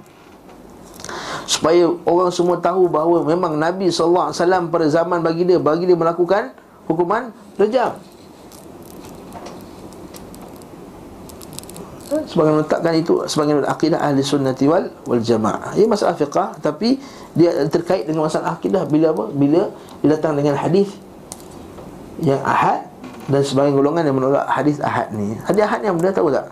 [1.46, 4.34] supaya orang semua tahu bahawa memang Nabi SAW
[4.70, 6.52] pada zaman bagi dia bagi dia melakukan
[6.90, 7.94] hukuman rejam.
[12.26, 15.74] Sebagai letakkan itu sebagai akidah ahli sunnati wal, wal jamaah.
[15.74, 17.02] Ini masalah fiqah tapi
[17.38, 19.26] dia terkait dengan masalah akidah bila apa?
[19.34, 19.70] Bila
[20.02, 20.90] dia datang dengan hadis
[22.22, 22.86] yang ahad
[23.26, 25.34] dan sebagai golongan yang menolak hadis ahad ni.
[25.46, 26.46] Hadis ahad yang benda tahu tak?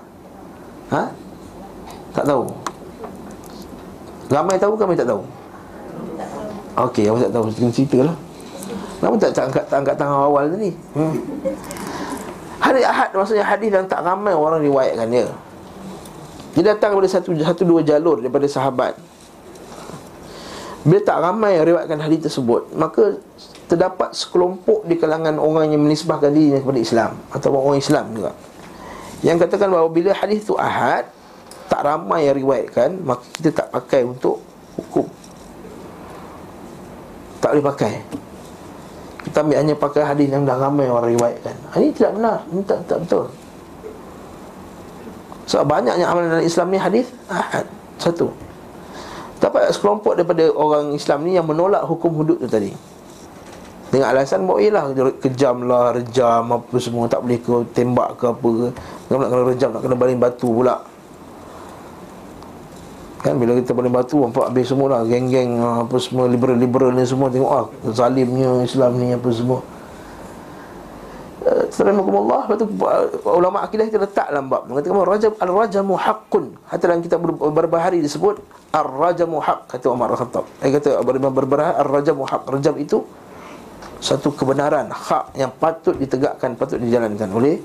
[0.89, 1.09] Ha?
[2.13, 2.62] Tak tahu
[4.29, 5.23] ramai tahu ke ramai tak tahu
[6.73, 8.17] Okey, awak tak tahu cerita lah
[8.97, 11.13] Kenapa tak, tak angkat, angkat tangan awal tadi hmm.
[12.63, 15.27] Hari Ahad maksudnya hadis yang tak ramai orang riwayatkan dia.
[16.55, 18.95] Dia datang daripada satu satu dua jalur daripada sahabat.
[20.87, 23.19] Bila tak ramai yang riwayatkan hadis tersebut, maka
[23.67, 28.31] terdapat sekelompok di kalangan orang yang menisbahkan dirinya kepada Islam atau orang Islam juga.
[29.27, 31.03] Yang katakan bahawa bila hadis itu ahad,
[31.73, 34.37] tak ramai yang riwayatkan, maka kita tak pakai untuk
[34.77, 35.09] hukum.
[37.41, 37.93] Tak boleh pakai.
[39.25, 41.57] Kita ambil hanya pakai hadis yang dah ramai orang riwayatkan.
[41.73, 43.25] Ini tidak benar, ini tak, tak betul.
[45.49, 47.65] Sebab so, banyaknya amalan dalam Islam ni hadis ahad.
[47.97, 48.29] Satu.
[49.41, 52.69] Dapat sekelompok daripada orang Islam ni yang menolak hukum hudud tu tadi.
[53.89, 54.83] Dengan alasan bahawa ialah
[55.17, 58.67] kejam lah, rejam apa semua Tak boleh ke tembak ke apa ke.
[59.09, 60.92] Kalau nak kena rejam, nak kena baling batu pula
[63.23, 67.07] Kan bila kita paling batu Nampak habis semua lah Geng-geng ah, apa semua Liberal-liberal ni
[67.07, 67.65] semua Tengok ah
[67.95, 69.63] Zalimnya Islam ni apa semua.
[71.43, 72.67] Assalamualaikum Lepas tu
[73.27, 74.67] ulama akidah kita letak dalam bab.
[74.67, 76.45] Mengatakan bahawa Rajab al-rajamu haqqun.
[76.67, 77.19] Hatta dalam kitab
[77.51, 78.39] berbahari disebut
[78.75, 79.71] Ar-rajamu haqq.
[79.71, 80.43] Kata Umar Al-Khattab.
[80.63, 82.43] Eh kata berbahari Ar-rajamu haqq.
[82.47, 83.03] Rajam itu
[84.03, 87.59] Satu kebenaran Hak yang patut ditegakkan Patut dijalankan oleh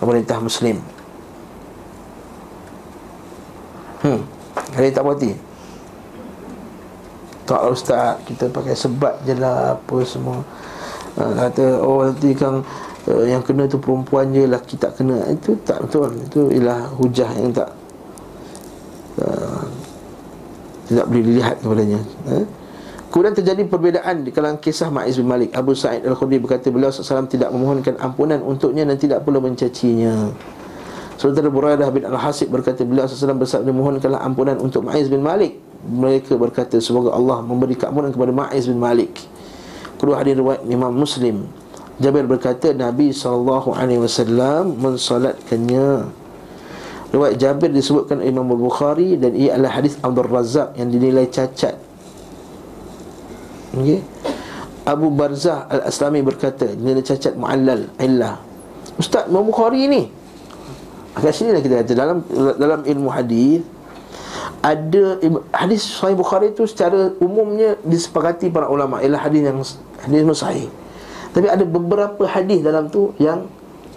[0.00, 0.76] Pemerintah Muslim.
[4.04, 5.32] Hmm ada tak berhati
[7.48, 8.20] Tak ustaz.
[8.28, 10.40] Kita pakai sebat je lah Apa semua.
[11.16, 12.64] Uh, Kata oh nanti kan
[13.08, 15.24] uh, Yang kena tu perempuan je Laki tak kena.
[15.32, 16.16] Itu tak betul.
[16.20, 17.70] Itu ialah hujah yang tak
[19.20, 19.64] uh,
[20.88, 22.00] Tidak boleh dilihat kepadanya.
[22.28, 22.46] Uh.
[23.12, 25.52] Kemudian terjadi perbezaan di kalangan kisah Ma'iz bin Malik.
[25.52, 30.32] Abu Sa'id Al-Khudri berkata Beliau SAW tidak memohonkan ampunan untuknya Dan tidak perlu mencacinya
[31.20, 35.58] Saudara Buraidah bin Al-Hasib berkata Beliau SAW bersabda mohonkanlah ampunan untuk Ma'iz bin Malik.
[35.84, 39.12] Mereka berkata Semoga Allah memberi keampunan kepada Ma'iz bin Malik.
[40.00, 41.46] Kedua hadir riwayat Imam Muslim.
[42.02, 43.70] Jabir berkata Nabi SAW
[44.74, 45.88] mensalatkannya
[47.12, 51.76] Riwayat Jabir disebutkan Imam Al-Bukhari Dan ia adalah hadis Abdul Razak Yang dinilai cacat.
[53.76, 54.00] Okay.
[54.82, 58.40] Abu Barzah Al-Aslami berkata Dinilai cacat mu'allal Illah.
[58.96, 60.21] Ustaz Imam Bukhari ni
[61.12, 62.24] Kat sini lah kita kata dalam
[62.56, 63.60] dalam ilmu hadis
[64.64, 65.18] ada
[65.52, 69.58] hadis sahih Bukhari itu secara umumnya disepakati para ulama ialah hadis yang
[70.08, 70.68] hadis sahih.
[71.36, 73.44] Tapi ada beberapa hadis dalam tu yang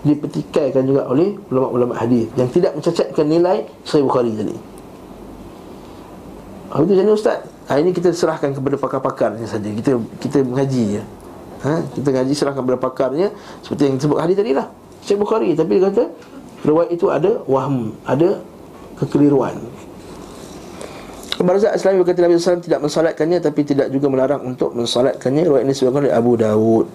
[0.05, 3.57] dipertikaikan juga oleh ulama-ulama hadis yang tidak mencacatkan nilai
[3.87, 4.55] sahih Bukhari tadi.
[6.75, 7.39] Apa itu jadi ustaz?
[7.71, 9.71] Ha, ini kita serahkan kepada pakar-pakarnya saja.
[9.71, 11.03] Kita kita mengaji ya.
[11.65, 11.81] Ha?
[11.97, 13.27] kita ngaji serahkan kepada pakarnya
[13.65, 14.67] seperti yang disebut hadis tadi lah.
[15.01, 16.03] Syekh Bukhari tapi dia kata
[16.65, 18.41] riwayat itu ada wahm, ada
[18.97, 19.55] kekeliruan.
[21.35, 25.45] Barzak Islami berkata Nabi SAW tidak mensalatkannya tapi tidak juga melarang untuk mensalatkannya.
[25.45, 26.87] Riwayat ini disebutkan oleh Abu Dawud.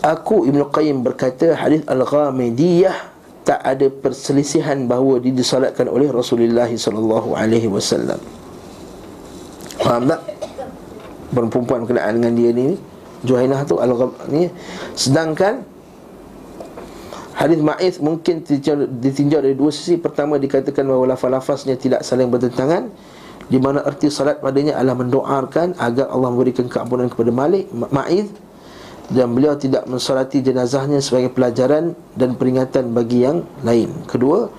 [0.00, 2.96] Aku Ibn Qayyim berkata hadis Al-Ghamidiyah
[3.44, 6.70] tak ada perselisihan bahawa dia disalatkan oleh Rasulullah
[7.68, 8.20] wasallam.
[9.80, 10.20] Faham tak?
[11.34, 12.78] Perempuan berkenaan dengan dia ni
[13.20, 13.92] Juhainah tu al
[14.32, 14.48] ni
[14.96, 15.60] sedangkan
[17.40, 18.44] Hadis Ma'iz mungkin
[19.00, 19.96] ditinjau dari dua sisi.
[19.96, 22.92] Pertama dikatakan bahawa lafaz-lafaznya tidak saling bertentangan
[23.48, 28.28] Di mana erti salat padanya adalah mendoakan Agar Allah memberikan keampunan kepada Malik Ma'iz
[29.08, 33.88] Dan beliau tidak mensolati jenazahnya sebagai pelajaran Dan peringatan bagi yang lain.
[34.04, 34.52] Kedua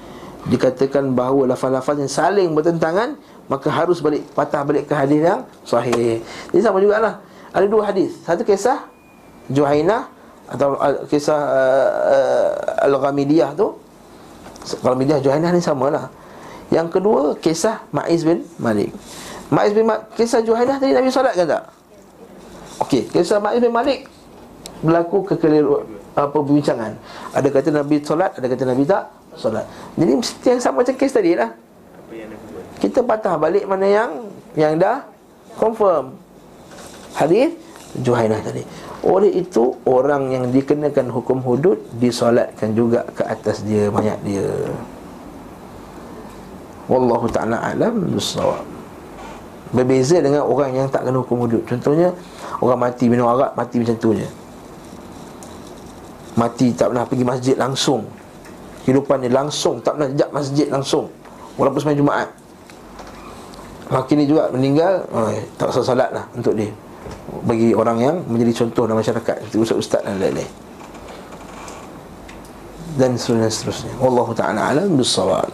[0.49, 3.13] Dikatakan bahawa lafaz-lafaz yang saling bertentangan
[3.45, 6.17] Maka harus balik patah balik ke hadis yang sahih.
[6.49, 7.21] Ini sama jugalah.
[7.53, 8.17] Ada dua hadis.
[8.25, 8.89] Satu kisah
[9.53, 10.20] Juhainah
[10.51, 10.75] atau
[11.07, 12.49] kisah uh, uh,
[12.91, 13.71] Al-Ghamidiyah tu
[14.83, 16.11] Al-Ghamidiyah Juhainah ni samalah.
[16.71, 18.91] Yang kedua kisah Ma'iz bin Malik.
[19.51, 21.63] Ma'iz bin Malik Kisah Juhainah tadi Nabi solat kan tak?
[22.83, 24.07] Okey, kisah Ma'iz bin Malik
[24.81, 26.91] Berlaku kekeliruan apa perbincangan.
[27.31, 29.03] Ada kata Nabi solat, ada kata Nabi tak
[29.39, 29.63] solat.
[29.95, 31.55] Jadi mesti yang sama macam kes tadi lah.
[32.81, 34.11] Kita patah balik mana yang
[34.57, 34.97] Yang dah
[35.55, 36.17] confirm.
[37.15, 37.55] Hadis
[37.99, 38.63] Juhainah tadi.
[39.03, 44.47] Oleh itu Orang yang dikenakan hukum hudud Disolatkan juga ke atas dia Mayat dia.
[46.87, 48.63] Wallahu ta'ala alam Bisawab
[49.71, 51.63] Berbeza dengan orang yang tak kena hukum hudud.
[51.67, 52.15] Contohnya
[52.63, 54.27] Orang mati minum arak Mati macam tu je.
[56.39, 58.07] Mati tak pernah pergi masjid langsung.
[58.87, 61.11] Kehidupan dia langsung Tak pernah jejak masjid langsung.
[61.59, 62.29] Walaupun semain Jumaat.
[63.91, 65.27] Makin ni juga meninggal oh,
[65.59, 66.71] Tak salat lah untuk dia
[67.47, 70.51] bagi orang yang menjadi contoh dalam masyarakat seperti ustaz-ustaz dan lain-lain.
[72.99, 73.47] Dan seterusnya.
[73.47, 75.47] Seterusnya wallahu taala alam bisawab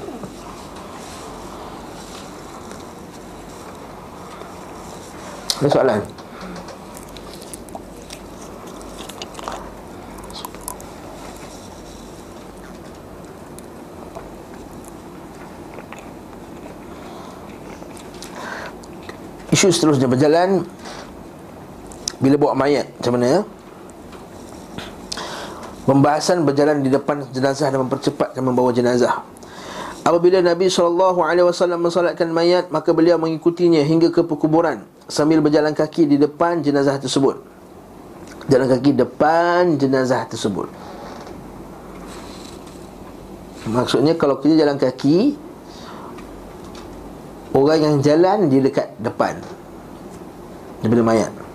[5.57, 6.01] Ada soalan?
[19.49, 20.61] Isu seterusnya berjalan
[22.17, 23.41] bila bawa mayat Macam mana ya?
[25.87, 29.21] Pembahasan berjalan di depan jenazah Dan mempercepatkan membawa jenazah.
[30.01, 31.13] Apabila Nabi SAW
[31.77, 37.39] mensalatkan mayat Maka beliau mengikutinya hingga ke perkuburan Sambil berjalan kaki di depan jenazah tersebut.
[38.51, 40.67] Jalan kaki depan jenazah tersebut.
[43.67, 45.35] Maksudnya kalau kita jalan kaki
[47.55, 49.39] Orang yang jalan di dekat depan
[50.83, 51.46] Daripada mayat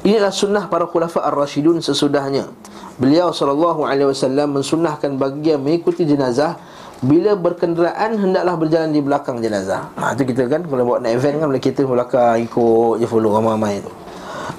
[0.00, 2.48] Inilah sunnah para khulafa ar-rasyidun sesudahnya.
[2.96, 6.56] Beliau sallallahu alaihi wasallam mensunnahkan bagi yang mengikuti jenazah
[7.04, 9.92] bila berkenderaan hendaklah berjalan di belakang jenazah.
[10.00, 13.36] Ha tu kita kan kalau bawa naik van kan boleh kita belakang ikut je follow
[13.36, 13.92] ramai-ramai tu.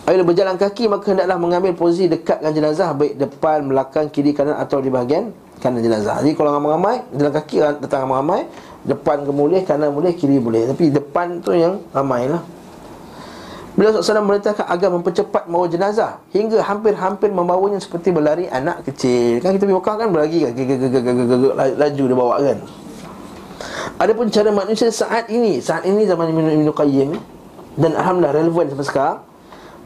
[0.05, 4.57] Apabila berjalan kaki maka hendaklah mengambil posisi dekat dengan jenazah baik depan, belakang, kiri, kanan
[4.57, 6.21] atau di bahagian kanan jenazah.
[6.21, 8.45] Jadi kalau ramai-ramai jalan kaki datang ramai-ramai,
[8.85, 10.69] depan ke boleh, kanan boleh, kiri boleh.
[10.69, 12.60] Tapi depan tu yang ramailah.
[13.71, 19.39] Beliau SAW merintahkan agar mempercepat membawa jenazah Hingga hampir-hampir membawanya seperti berlari anak kecil.
[19.39, 20.51] Kan kita pergi Mekah kan berlari kan
[21.79, 22.59] Laju dia bawa kan.
[23.95, 27.09] Adapun cara manusia saat ini Saat ini zaman Ibn Qayyim
[27.79, 29.19] Dan Alhamdulillah relevan sampai sekarang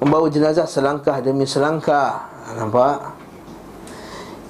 [0.01, 2.25] Membawa jenazah selangkah demi selangkah.
[2.57, 3.13] Nampak?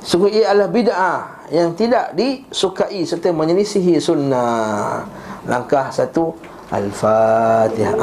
[0.06, 5.04] Sungguh ia adalah bid'ah Yang tidak disukai Serta menyelisihi sunnah.
[5.44, 8.02] Langkah satu Al-Fatihah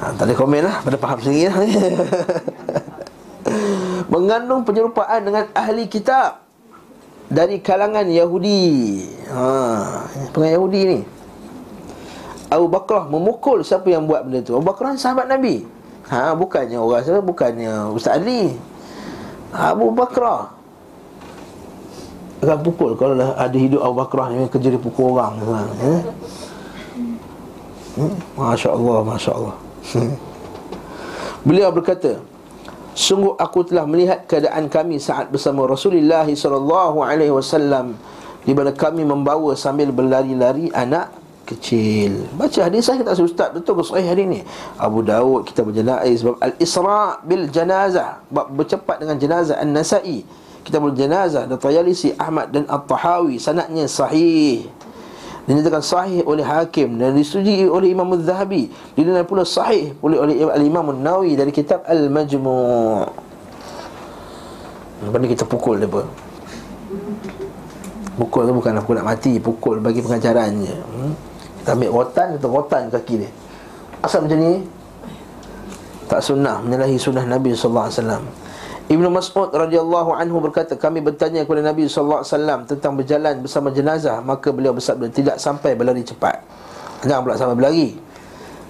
[0.00, 0.80] ha, Tak ada komen lah.
[0.80, 1.60] Pada faham sendiri lah
[4.12, 6.40] Mengandung penyerupaan dengan ahli kitab
[7.30, 9.06] Dari kalangan Yahudi.
[9.30, 11.00] Ha, Pengen Yahudi ni.
[12.50, 14.58] Abu Bakrah memukul siapa yang buat benda tu?
[14.58, 15.62] Abu Bakrah sahabat Nabi.
[16.10, 18.58] Ha, bukannya orang siapa, bukannya Ustaz Ali.
[19.54, 20.59] Abu Bakrah
[22.40, 26.00] akan pukul kalau dah ada hidup Abu Bakrah ni kerja dia pukul orang kan eh?
[28.00, 28.12] hmm?
[28.40, 29.56] Masya Allah Masya Allah
[31.46, 32.20] Beliau berkata
[32.96, 37.96] Sungguh aku telah melihat keadaan kami saat bersama Rasulullah SAW
[38.44, 41.12] Di mana kami membawa sambil berlari-lari anak
[41.44, 42.30] kecil.
[42.38, 43.50] Baca hadis saya kata Ustaz?
[43.50, 44.40] Betul ke sahih hari ni?
[44.78, 50.22] Abu Dawud kita berjenaiz Sebab Al-Isra' bil janazah Bercepat dengan jenazah An-Nasai
[50.60, 53.40] Kitabul Janazah dan Tayalisi Ahmad dan At-Tahawi.
[53.40, 54.68] Sanadnya sahih.
[55.48, 58.70] Dinyatakan sahih oleh hakim dan disetujui oleh Imam Az-Zahabi.
[58.94, 63.30] Dinilai pula sahih oleh oleh Al-Imam An-Nawawi dari kitab Al-Majmu'
[65.00, 66.04] ni kita pukul dia apa?
[68.20, 71.12] Pukul tu bukan aku nak mati Pukul bagi pengajaran je hmm?
[71.62, 73.30] Kita ambil rotan Kita rotan kaki dia.
[74.04, 74.60] Asal macam ni?
[76.04, 77.88] Tak sunnah Menyalahi sunnah Nabi SAW
[78.90, 83.70] Ibnu Mas'ud radhiyallahu anhu berkata kami bertanya kepada Nabi sallallahu alaihi wasallam tentang berjalan bersama
[83.70, 86.42] jenazah maka beliau bersabda tidak sampai berlari cepat.
[87.06, 87.88] Jangan pula sampai berlari.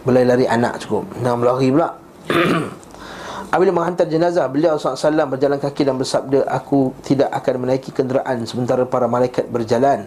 [0.04, 1.08] Berlari-lari anak cukup.
[1.24, 1.88] Jangan berlari pula.
[3.50, 8.86] Apabila menghantar jenazah Beliau SAW berjalan kaki dan bersabda Aku tidak akan menaiki kenderaan Sementara
[8.86, 10.06] para malaikat berjalan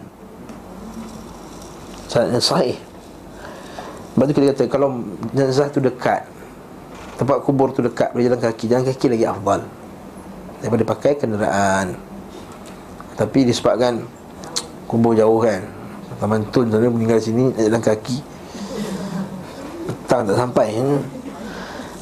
[2.08, 2.80] Sangat sahih
[4.16, 5.04] Lepas tu kita kata Kalau
[5.36, 6.24] jenazah tu dekat
[7.20, 9.83] Tempat kubur tu dekat Berjalan kaki Jalan kaki lagi afdal
[10.64, 11.92] daripada pakai kenderaan.
[13.20, 14.00] Tapi disebabkan
[14.88, 15.60] kubur jauh kan.
[16.16, 18.18] Taman Tun tu meninggal sini nak jalan kaki.
[19.84, 21.00] Petang tak sampai hmm.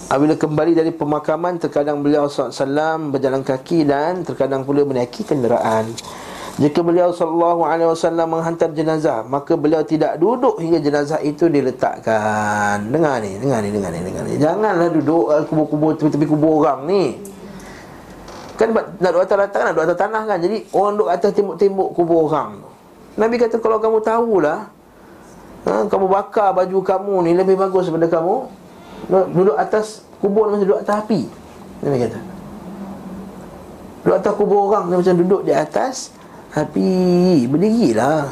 [0.06, 5.90] Apabila kembali dari pemakaman Terkadang beliau SAW berjalan kaki Dan terkadang pula menaiki kenderaan.
[6.60, 7.58] Jika beliau SAW
[8.28, 12.86] menghantar jenazah Maka beliau tidak duduk hingga jenazah itu diletakkan.
[12.92, 14.32] Dengar ni, dengar ni, dengar ni, dengar ni.
[14.38, 17.02] Janganlah duduk kubur-kubur tepi-tepi kubur orang ni
[18.60, 20.38] Kan nak duduk atas tanah nak duduk atas tanah kan.
[20.40, 22.60] Jadi orang duduk atas tembok-tembok kubur orang
[23.16, 24.72] Nabi kata kalau kamu tahulah
[25.68, 28.48] ha, Kamu bakar baju kamu ni lebih bagus daripada kamu
[29.36, 31.26] Duduk atas kubur macam duduk atas api.
[31.82, 32.20] Nabi kata.
[34.06, 36.14] Duduk atas kubur orang ni macam duduk di atas
[36.54, 36.94] api.
[37.50, 38.30] Berdirilah.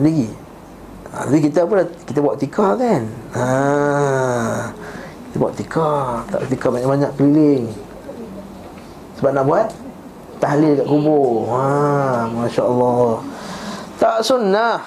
[0.00, 0.32] Berdiri.
[1.10, 3.02] Ha, Tapi kita apa Kita buat tikar kan?
[3.36, 3.46] Ha,
[5.28, 6.24] Kita buat tikar.
[6.32, 7.89] Tak tikar banyak-banyak keliling
[9.20, 9.68] Sebab nak buat
[10.40, 13.20] Tahlil kat kubur ha, Masya Allah
[14.00, 14.80] Tak sunnah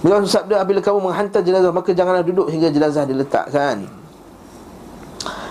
[0.00, 3.84] Beliau sabda apabila kamu menghantar jenazah maka janganlah duduk hingga jenazah diletakkan.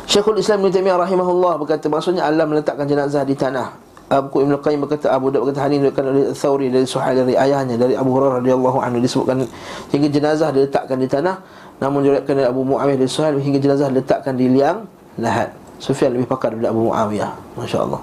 [0.10, 3.78] Syekhul Islam Ibn Taimiyah rahimahullah berkata maksudnya Allah meletakkan jenazah di tanah.
[4.10, 7.78] Abu Ibn Qayyim berkata Abu Daud berkata hadis diriwayatkan oleh Thawri dari Suhail dari ayahnya
[7.78, 9.46] dari Abu Hurairah radhiyallahu anhu disebutkan
[9.94, 11.46] hingga jenazah diletakkan di tanah
[11.78, 14.90] namun diriwayatkan dari Abu Muawiyah dari Suhail hingga jenazah diletakkan di liang
[15.22, 15.54] lahat.
[15.80, 17.32] Sufyan lebih pakar daripada Abu Muawiyah.
[17.56, 18.02] Masya-Allah.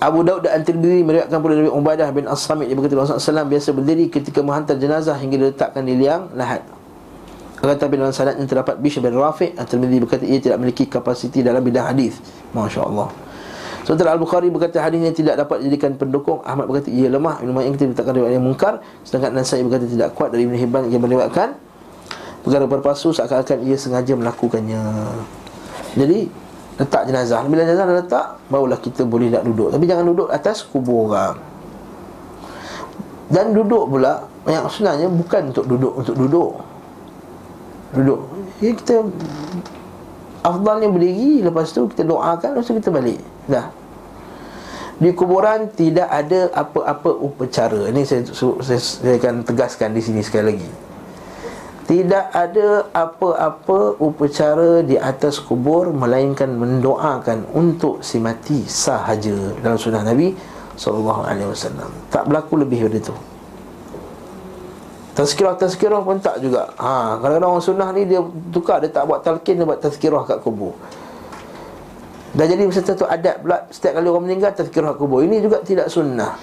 [0.00, 3.68] Abu Daud dan At-Tirmidzi meriwayatkan pula dari Ubadah bin As-Samit dia berkata Rasulullah SAW biasa
[3.76, 6.64] berdiri ketika menghantar jenazah hingga diletakkan di liang lahat.
[7.60, 11.92] Kata dalam sanadnya terdapat Bishr bin Rafi' At-Tirmidzi berkata ia tidak memiliki kapasiti dalam bidang
[11.92, 12.16] hadis.
[12.56, 13.12] Masya-Allah.
[13.84, 17.96] Sementara Al-Bukhari berkata hadisnya tidak dapat dijadikan pendukung Ahmad berkata ia lemah Ibn Ma'in kita
[17.96, 21.56] letakkan riwayat yang mungkar Sedangkan Nasai berkata tidak kuat dari Ibn Hibban yang meriwayatkan
[22.44, 24.80] Perkara berpasu seakan-akan ia sengaja melakukannya
[25.94, 26.30] Jadi
[26.78, 27.42] letak jenazah.
[27.46, 29.68] Bila jenazah dah letak Barulah kita boleh nak duduk.
[29.74, 31.36] Tapi jangan duduk atas kubur orang.
[33.30, 36.52] Dan duduk pula Yang sebenarnya bukan untuk duduk Untuk duduk.
[37.94, 38.20] Duduk.
[38.62, 38.96] Jadi kita
[40.40, 43.20] Afdalnya berdiri Lepas tu kita doakan Lepas tu kita balik.
[43.50, 43.66] Dah.
[45.00, 47.88] Di kuburan tidak ada apa-apa upacara.
[47.88, 50.89] Ini saya, saya, saya akan tegaskan di sini sekali lagi
[51.90, 60.06] tidak ada apa-apa upacara di atas kubur Melainkan mendoakan untuk si mati sahaja Dalam sunnah
[60.06, 60.30] Nabi
[60.78, 61.26] SAW
[62.06, 63.10] Tak berlaku lebih dari itu.
[65.18, 66.70] Tazkirah-tazkirah pun tak juga.
[66.78, 68.22] Ha, Kadang-kadang orang sunnah ni dia
[68.54, 70.78] tukar Dia tak buat talqin, dia buat tazkirah kat kubur.
[72.38, 75.26] Dah jadi satu adat pula Setiap kali orang meninggal tazkirah kubur.
[75.26, 76.38] Ini juga tidak sunnah.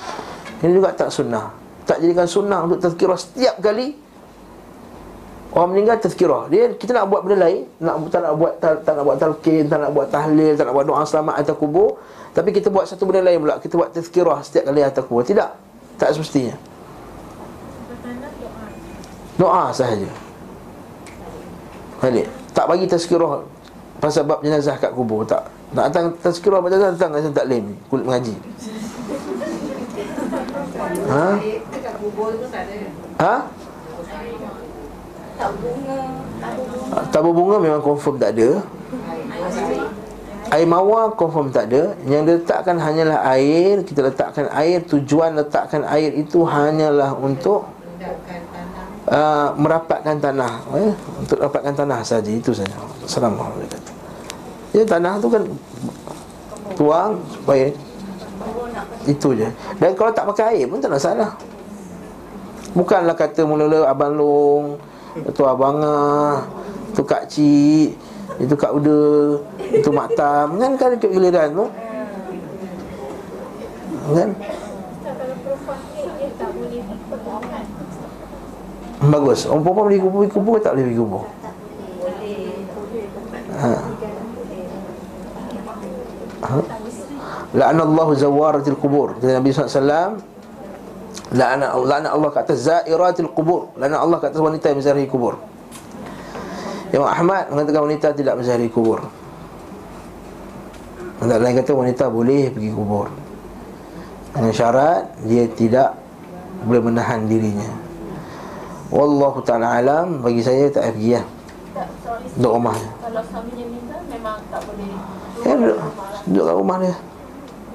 [0.59, 1.55] Ini juga tak sunnah.
[1.87, 4.06] Tak jadikan sunnah untuk tazkirah setiap kali
[5.57, 6.53] Orang meninggal tazkirah.
[6.53, 9.65] Dia kita nak buat benda lain nak Tak nak buat tak, tak nak buat talqin
[9.65, 11.97] Tak nak buat tahlil Tak nak buat doa selamat atas kubur.
[12.37, 13.57] Tapi kita buat satu benda lain pula.
[13.57, 15.25] Kita buat tazkirah setiap kali atas kubur.
[15.25, 15.49] Tidak.
[15.97, 16.53] Tak semestinya.
[19.41, 20.09] Doa sahaja.
[22.05, 22.29] Balik.
[22.53, 23.41] Tak bagi tazkirah
[23.97, 25.49] Pasal bab jenazah kat kubur Tak.
[25.73, 28.35] Nak datang tazkirah pada jenazah Datang macam taklim Kulit mengaji.
[31.07, 31.39] Ha?
[33.17, 33.35] Ha?
[37.13, 38.49] Tabur bunga memang confirm tak ada.
[40.47, 41.93] Air mawar confirm tak ada.
[42.09, 43.85] Yang diletakkan hanyalah air.
[43.85, 44.81] Kita letakkan air.
[44.89, 47.69] Tujuan letakkan air itu hanyalah untuk
[49.11, 50.53] uh, Merapatkan tanah.
[50.73, 50.91] Eh?
[51.21, 52.31] Untuk merapatkan tanah saja.
[52.31, 52.73] Itu saja.
[53.05, 53.81] Assalamualaikum.
[54.75, 55.43] Ya tanah tu kan
[56.75, 57.71] Tuang supaya
[59.07, 59.49] Itu je.
[59.79, 61.31] Dan kalau tak pakai air pun tak ada salah
[62.75, 64.77] Bukanlah kata mula-mula Abang Long
[65.26, 66.45] itu abangah
[66.93, 67.89] Itu kak cik
[68.38, 69.41] Itu kak uda
[69.74, 71.65] Itu maktam Kan kan ikut giliran tu
[74.13, 74.30] Kan
[79.07, 81.26] Bagus Orang perempuan boleh kubur kubur tak boleh pergi kubur
[83.57, 83.74] Ha.
[86.45, 86.57] Ha?
[87.57, 90.36] La'anallahu zawaratil kubur Kata Nabi SAW
[91.36, 93.75] La'ana la'ana Allah kata zairatil kubur.
[93.75, 95.36] La'ana Allah kata wanita yang menziarahi kubur.
[96.95, 99.03] Imam Ahmad mengatakan wanita tidak menziarahi kubur.
[101.19, 103.11] Menurut lain kata wanita boleh pergi kubur.
[104.32, 105.99] Dengan syarat dia tidak
[106.63, 107.67] boleh menahan dirinya.
[108.88, 111.23] Wallahu taala alam bagi saya tak pergi ya.
[112.39, 112.78] Duduk rumah.
[113.03, 114.89] Kalau suaminya minta memang tak boleh.
[115.43, 115.80] Ya, duduk,
[116.32, 116.95] duduk kat rumah dia.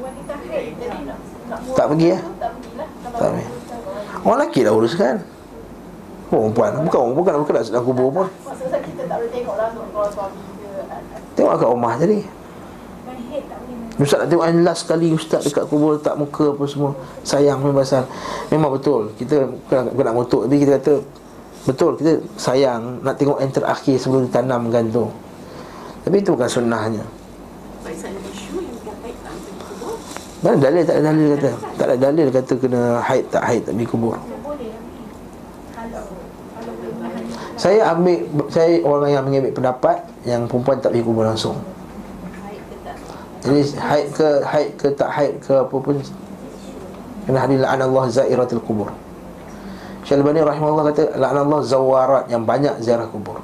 [0.00, 1.31] Wanita haid jadi nak
[1.76, 2.18] tak pergi ya?
[3.18, 3.46] Tak pergi.
[4.22, 5.16] Orang lelaki dah uruskan
[6.32, 6.88] Oh, perempuan.
[6.88, 8.24] Bukan orang bukan bukan nak sedang kubur pun.
[8.24, 9.54] Maksudnya kita tak boleh tengok
[10.16, 10.40] suami
[11.36, 12.18] Tengok kat rumah jadi
[14.00, 16.96] Ustaz nak tengok last sekali Ustaz dekat kubur letak muka apa semua.
[17.20, 18.08] Sayang pasal
[18.48, 19.12] Memang betul.
[19.20, 20.94] Kita bukan, bukan nak motok Tapi kita kata
[21.68, 21.92] Betul.
[22.00, 25.04] Kita sayang Nak tengok yang terakhir sebelum ditanamkan tu
[26.08, 27.04] Tapi itu bukan sunnahnya
[30.42, 30.82] mana dalil?
[30.82, 31.50] Tak ada dalil kata.
[31.78, 34.18] Tak ada dalil kata kena haid tak haid tak kubur.
[37.54, 41.56] Saya ambil Saya orang yang mengambil pendapat Yang perempuan tak pergi kubur langsung.
[43.46, 45.94] Ini haid ke haid ke tak haid ke apa pun
[47.22, 48.90] Kena hadis la'anallah zairatul kubur.
[50.02, 53.38] Syalbani rahimahullah kata La'anallah zawarat yang banyak ziarah kubur.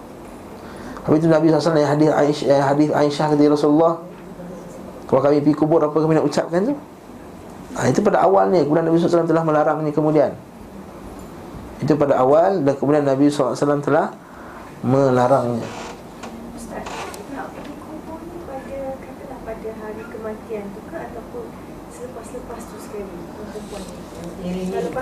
[1.07, 3.95] Habis itu Nabi SAW yang hadis Aisyah, yang hadis Aisyah kata ya Rasulullah
[5.09, 6.77] Kalau kami pergi kubur apa kami nak ucapkan tu?
[7.81, 10.37] Ha, Itu pada awal ni Kemudian Nabi SAW telah melarang ni kemudian.
[11.81, 14.13] Itu pada awal Dan kemudian Nabi SAW telah
[14.85, 15.67] Melarangnya.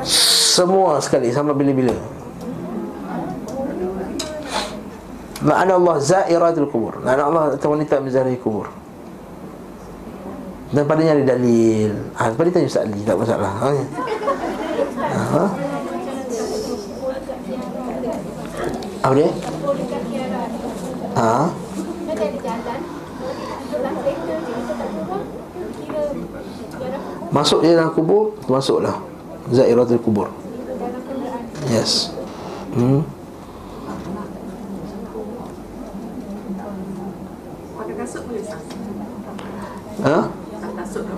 [0.06, 1.92] Semua sekali Sampai bila-bila.
[5.44, 8.85] Ma'ana Allah Zairatul kubur Ma'ana Allah wanita menzarahi kubur
[10.74, 13.70] Dan padanya ada dalil ha, Pada tanya Ustaz Ali Tak masalah ha?
[15.16, 15.44] Ha?
[19.06, 19.30] Apa dia?
[21.14, 21.38] Ha?
[27.30, 28.98] Masuk dia dalam kubur Masuklah
[29.52, 30.28] Zairatul kubur
[31.70, 32.10] Yes
[32.74, 33.06] Hmm
[37.76, 38.60] Pakai kasut boleh tak?
[40.06, 40.18] Ha?
[40.60, 41.14] Tak kasut ke?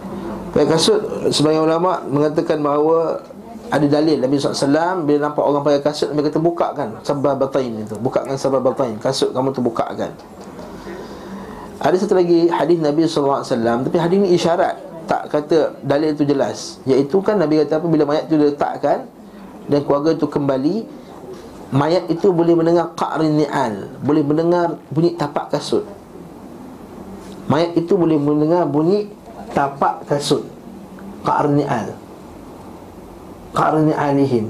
[0.53, 1.01] Pakai kasut
[1.33, 3.25] Sebagai ulama Mengatakan bahawa
[3.73, 7.97] Ada dalil Nabi SAW Bila nampak orang pakai kasut Nabi kata bukakan Sabah batain itu.
[7.97, 10.13] Bukakan sabah batain Kasut kamu tu bukakan
[11.81, 13.43] Ada satu lagi Hadis Nabi SAW
[13.89, 14.77] Tapi hadis ni isyarat.
[15.09, 16.77] Tak kata dalil itu jelas.
[16.85, 19.09] Iaitu kan Nabi kata apa Bila mayat itu diletakkan
[19.65, 20.77] Dan keluarga itu kembali
[21.69, 25.85] Mayat itu boleh mendengar Qa'rin ni'al Boleh mendengar bunyi tapak kasut.
[27.49, 29.09] Mayat itu boleh mendengar bunyi
[29.53, 30.45] tapak kasut
[31.29, 31.93] Qarni'al
[33.53, 34.49] Qarni'alihim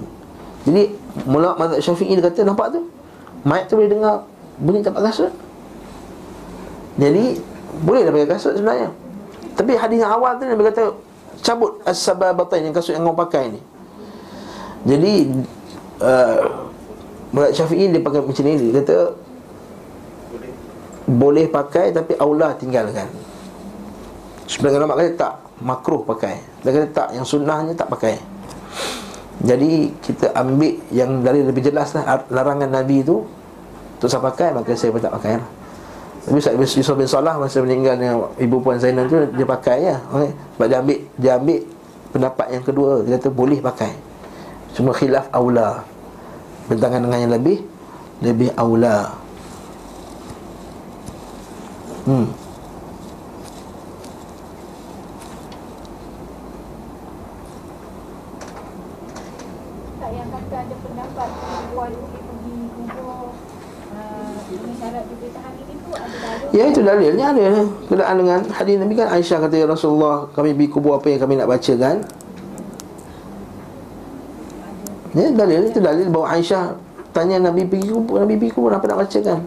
[0.62, 0.83] Jadi
[1.26, 2.87] Mula mazhab syafi'i dia kata nampak tu?
[3.43, 4.22] Mayat tu boleh dengar
[4.62, 5.33] bunyi tapak kasut.
[6.95, 7.43] Jadi
[7.83, 8.95] Boleh dah pakai kasut sebenarnya.
[9.59, 10.95] Tapi hadis yang awal tu Nabi kata
[11.43, 13.61] Cabut as-sababatain yang kasut yang kau pakai ni.
[14.87, 15.12] Jadi
[16.03, 16.43] uh,
[17.35, 18.55] Mazhab syafi'i dia pakai macam ni.
[18.70, 18.97] Dia kata
[21.09, 23.11] boleh pakai tapi aula tinggalkan.
[24.47, 26.38] Sebagai ulama kata tak Makruh pakai.
[26.62, 28.18] Dia kata tak Yang sunnahnya tak pakai.
[29.38, 33.22] Jadi kita ambil Yang dari lebih jelas lah Larangan Nabi tu
[33.94, 35.48] Untuk saya pakai Maka saya pun tak pakai lah.
[36.28, 40.34] Ustaz Yusuf bin Salah Masa meninggalnya Ibu Puan Zainal tu Dia pakai ya okay?
[40.34, 41.61] Sebab dia ambil Dia ambil
[42.09, 43.04] Pendapat yang kedua.
[43.04, 43.92] Dia kata boleh pakai.
[44.72, 45.84] Cuma khilaf aula.
[46.68, 47.59] Bentangan dengan yang lebih
[48.24, 49.12] Lebih aula.
[52.09, 52.24] Hmm.
[60.00, 63.36] Tak yang kata ada pendapat perempuan boleh pergi kubur
[63.92, 67.62] uh, dengan syarat dia tahan diri tu ada dalil Ya itu dalilnya ada.
[67.86, 71.38] Kedaan dengan hadis Nabi kan Aisyah kata ya Rasulullah Kami pergi kubur apa yang kami
[71.38, 71.96] nak baca kan
[75.14, 76.74] Ya dalil itu dalil bahawa Aisyah
[77.14, 79.40] Tanya Nabi pergi kubur Nabi pergi kubur apa nak baca kan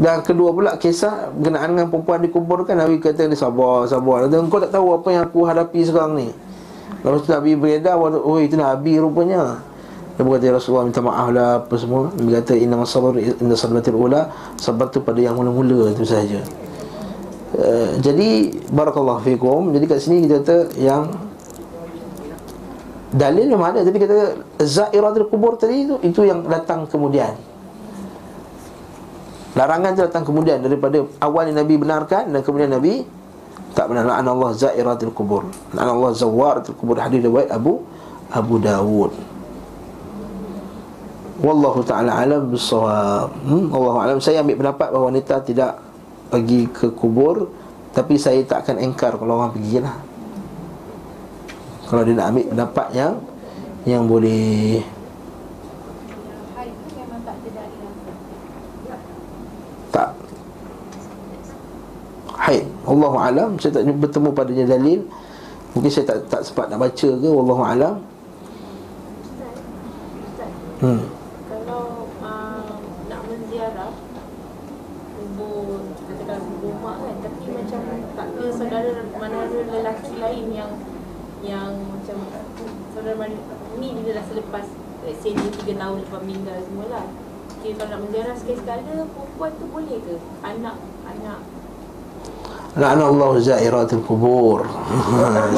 [0.00, 4.32] dan kedua pula kisah berkenaan dengan perempuan dikuburkan Nabi kata ni sabar sabar.
[4.32, 6.32] Dan kau tak tahu apa yang aku hadapi sekarang ni?
[7.04, 9.60] Lepas tu Nabi beredar Oh itu Nabi rupanya
[10.20, 12.12] Dia berkata ya Rasulullah minta maaf lah apa semua.
[12.12, 14.28] Nabi kata inna sabar inna sablatil ula
[14.60, 16.44] Sabar tu pada yang mula-mula tu saja
[17.56, 19.72] uh, Jadi Barakallahu fikum.
[19.72, 21.08] Jadi kat sini kita kata yang
[23.16, 27.32] Dalil memang ada Tapi kata Zairatul kubur tadi itu Itu yang datang kemudian.
[29.56, 33.08] Larangan itu datang kemudian Daripada awal yang Nabi benarkan Dan kemudian Nabi
[33.72, 34.04] Tak benar.
[34.04, 35.48] La'an Allah zairatul kubur.
[35.72, 37.00] La'an Allah zawaratul kubur.
[37.00, 37.80] Hadir riwayat Abu
[38.28, 39.39] Abu Dawud
[41.40, 43.72] Wallahu ta'ala alam bisawab hmm?
[43.72, 44.18] Allah alam.
[44.20, 45.80] Saya ambil pendapat bahawa wanita tidak
[46.28, 47.48] Pergi ke kubur
[47.96, 49.96] Tapi saya tak akan engkar Kalau orang pergi lah.
[51.88, 53.14] Kalau dia nak ambil pendapat yang
[53.88, 54.84] Yang boleh.
[59.90, 60.14] Tak.
[62.38, 62.64] Haid.
[62.86, 63.50] Allahu alam.
[63.58, 65.00] Saya tak bertemu padanya dalil.
[65.74, 67.28] Mungkin saya tak tak sempat nak baca ke.
[67.28, 67.94] Wallahu alam.
[70.80, 71.02] Hmm
[71.44, 72.72] Kalau uh,
[73.12, 73.92] nak menziarah
[75.12, 77.80] kubur katakan kubur mak kan tapi macam
[78.16, 78.90] tak ada saudara
[79.20, 80.72] mana ada lelaki lain yang
[81.44, 82.16] yang macam
[82.96, 83.36] saudara mana
[83.76, 84.64] ni dia dah selepas
[85.04, 87.04] let's say dia 3 tahun lepas meninggal semualah
[87.60, 88.08] Okay, kalau
[88.56, 90.14] sekali-sekala perempuan tu boleh ke?
[90.42, 91.40] Anak anak.
[92.78, 94.62] Allah zairatul kubur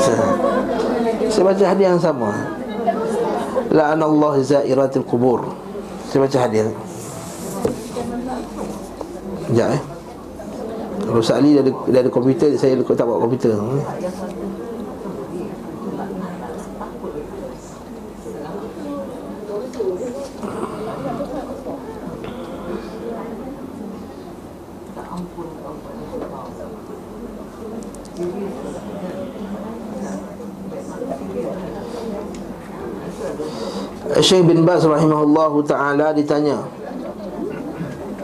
[0.00, 0.24] saya,
[1.32, 2.30] saya baca hadis yang sama.
[3.72, 5.48] La'ana Allah zairatul kubur
[6.12, 6.68] Saya baca hadis
[9.48, 9.82] Sekejap eh.
[11.08, 13.56] Dah ada, dah ada komputer Saya tak bawa komputer.
[13.56, 13.80] hmm.
[34.32, 36.64] Syekh bin Baz rahimahullahu taala ditanya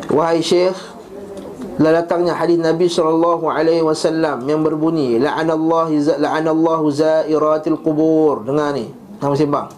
[0.09, 0.73] Wahai Syekh
[1.77, 8.43] Telah datangnya hadis Nabi sallallahu alaihi wasallam yang berbunyi la'anallahu la'anallahu zairatil qubur.
[8.43, 8.91] Dengar ni,
[9.21, 9.69] nama sembang.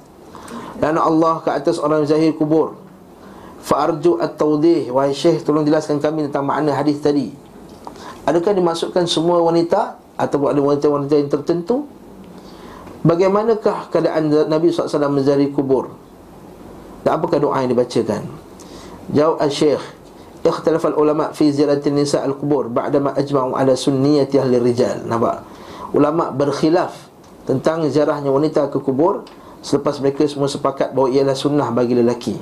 [0.81, 2.79] La'ana Allah ke atas orang zahir kubur.
[3.61, 4.89] Fa arju at-tawdih.
[4.95, 7.35] Wahai Syekh, tolong jelaskan kami tentang makna hadis tadi.
[8.25, 11.85] Adakah dimasukkan semua wanita atau ada wanita-wanita yang tertentu?
[13.05, 16.10] Bagaimanakah keadaan Nabi SAW menzahiri kubur?
[17.05, 18.23] Dan apakah doa yang dibacakan?
[19.11, 19.85] Jawab al-Syeikh
[20.41, 25.45] Ikhtilaf al-ulama fi ziratil nisa al-kubur Ba'dama ajma'u ala sunniyati ahli rijal Nampak?
[25.93, 27.11] Ulama berkhilaf
[27.45, 29.27] tentang ziarahnya wanita ke kubur
[29.61, 32.37] Selepas mereka semua sepakat bahawa ialah sunnah bagi lelaki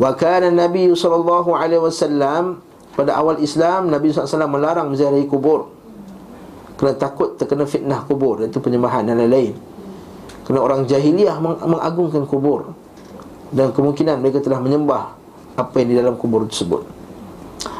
[0.00, 2.62] Wa kana Nabi sallallahu alaihi wasallam
[2.94, 5.78] pada awal Islam Nabi saw melarang menziarahi kubur
[6.78, 9.50] kerana takut terkena fitnah kubur Itu penyembahan dan lain-lain.
[10.46, 12.72] Kerana orang jahiliah mengagungkan kubur
[13.52, 15.16] dan kemungkinan mereka telah menyembah
[15.58, 16.84] apa yang di dalam kubur tersebut.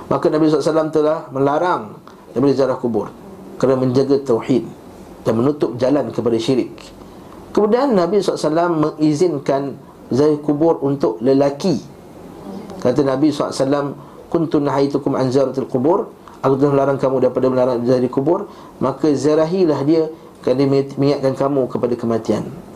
[0.08, 2.00] Maka Nabi SAW telah melarang
[2.32, 3.12] daripada ziarah kubur
[3.60, 4.64] Kerana menjaga tauhid
[5.20, 6.72] Dan menutup jalan kepada syirik.
[7.52, 9.76] Kemudian Nabi SAW mengizinkan
[10.08, 11.76] ziarah kubur untuk lelaki.
[12.80, 16.12] Kata Nabi SAW Kuntu nahaitukum an zaratil kubur.
[16.44, 18.48] Aku telah melarang kamu daripada melarang ziarah kubur
[18.80, 20.08] Maka ziarahilah dia
[20.40, 20.64] Kerana
[20.96, 22.67] mengingatkan kamu kepada kematian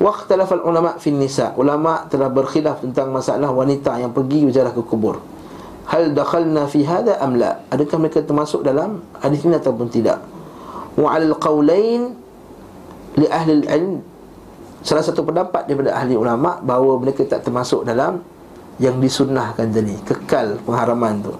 [0.00, 5.20] Waqtalafal ulama' fin nisa' Ulama' telah berkhilaf tentang masalah wanita yang pergi berjarah ke kubur.
[5.90, 7.58] Hal dakhalna fi hadha am la?
[7.68, 10.22] Adakah mereka termasuk dalam hadis ini ataupun tidak?
[10.94, 12.14] Wa al qawlain
[13.16, 14.00] Li ahli ilm
[14.84, 18.20] Salah satu pendapat daripada ahli ulama' Bahawa mereka tak termasuk dalam
[18.80, 19.96] Yang disunnahkan tadi.
[20.04, 21.32] Kekal pengharaman tu.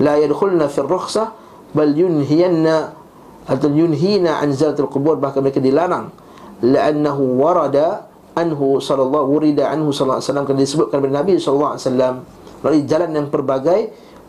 [0.00, 1.32] La yadkhulna fi rukhsah
[1.72, 2.92] Bal yunhiyanna
[3.48, 5.16] Atau yunhina an zaratul kubur.
[5.20, 6.21] Bahkan mereka dilarang
[6.62, 8.06] la'annahu warada
[8.38, 12.14] anhu sallallahu wurida anhu sallallahu alaihi wasallam kan disebutkan oleh Nabi sallallahu alaihi wasallam
[12.62, 13.80] melalui jalan yang pelbagai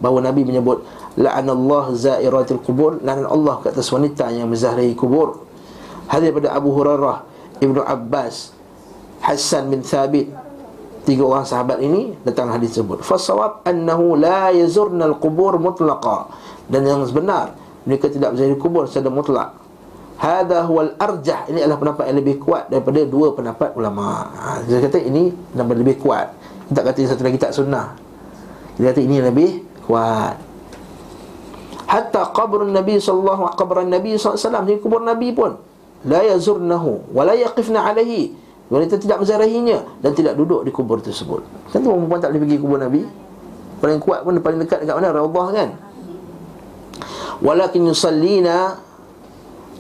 [0.02, 0.84] bahawa Nabi menyebut
[1.16, 5.46] la'anallahu zairatil kubur la'an Allah ke atas wanita yang menzahari kubur.
[6.10, 7.18] Hadis daripada Abu Hurairah
[7.64, 8.52] Ibnu Abbas
[9.24, 10.28] Hassan bin Thabit
[11.08, 13.08] tiga orang sahabat ini datang hadis tersebut.
[13.08, 16.28] Fasawab annahu la yazurna al-qubur mutlaqa.
[16.68, 17.56] Dan yang sebenar
[17.88, 19.63] mereka tidak menzahari kubur secara mutlak
[20.18, 21.50] Hada huwal arjah.
[21.50, 24.30] Ini adalah pendapat yang lebih kuat Daripada dua pendapat ulama.
[24.34, 26.28] Ha, Dia kata ini Pendapat lebih kuat.
[26.70, 27.98] Kita kata yang satu lagi tak sunnah.
[28.80, 29.50] Dia kata ini lebih
[29.86, 30.36] kuat.
[31.86, 34.66] Hatta qabr Nabi sallallahu qabr Nabi alaihi wasallam.
[34.82, 35.60] Kubur Nabi pun.
[36.10, 38.34] La yazurnahu wa la yaqifna alaihi.
[38.72, 41.46] Wanita tidak menzarahinya dan tidak duduk di kubur tersebut.
[41.70, 43.06] Kan tu perempuan tak boleh pergi kubur Nabi.
[43.84, 45.12] Paling kuat pun paling dekat dekat mana?
[45.12, 45.70] Raudhah kan?
[47.44, 48.80] Walakin yusallina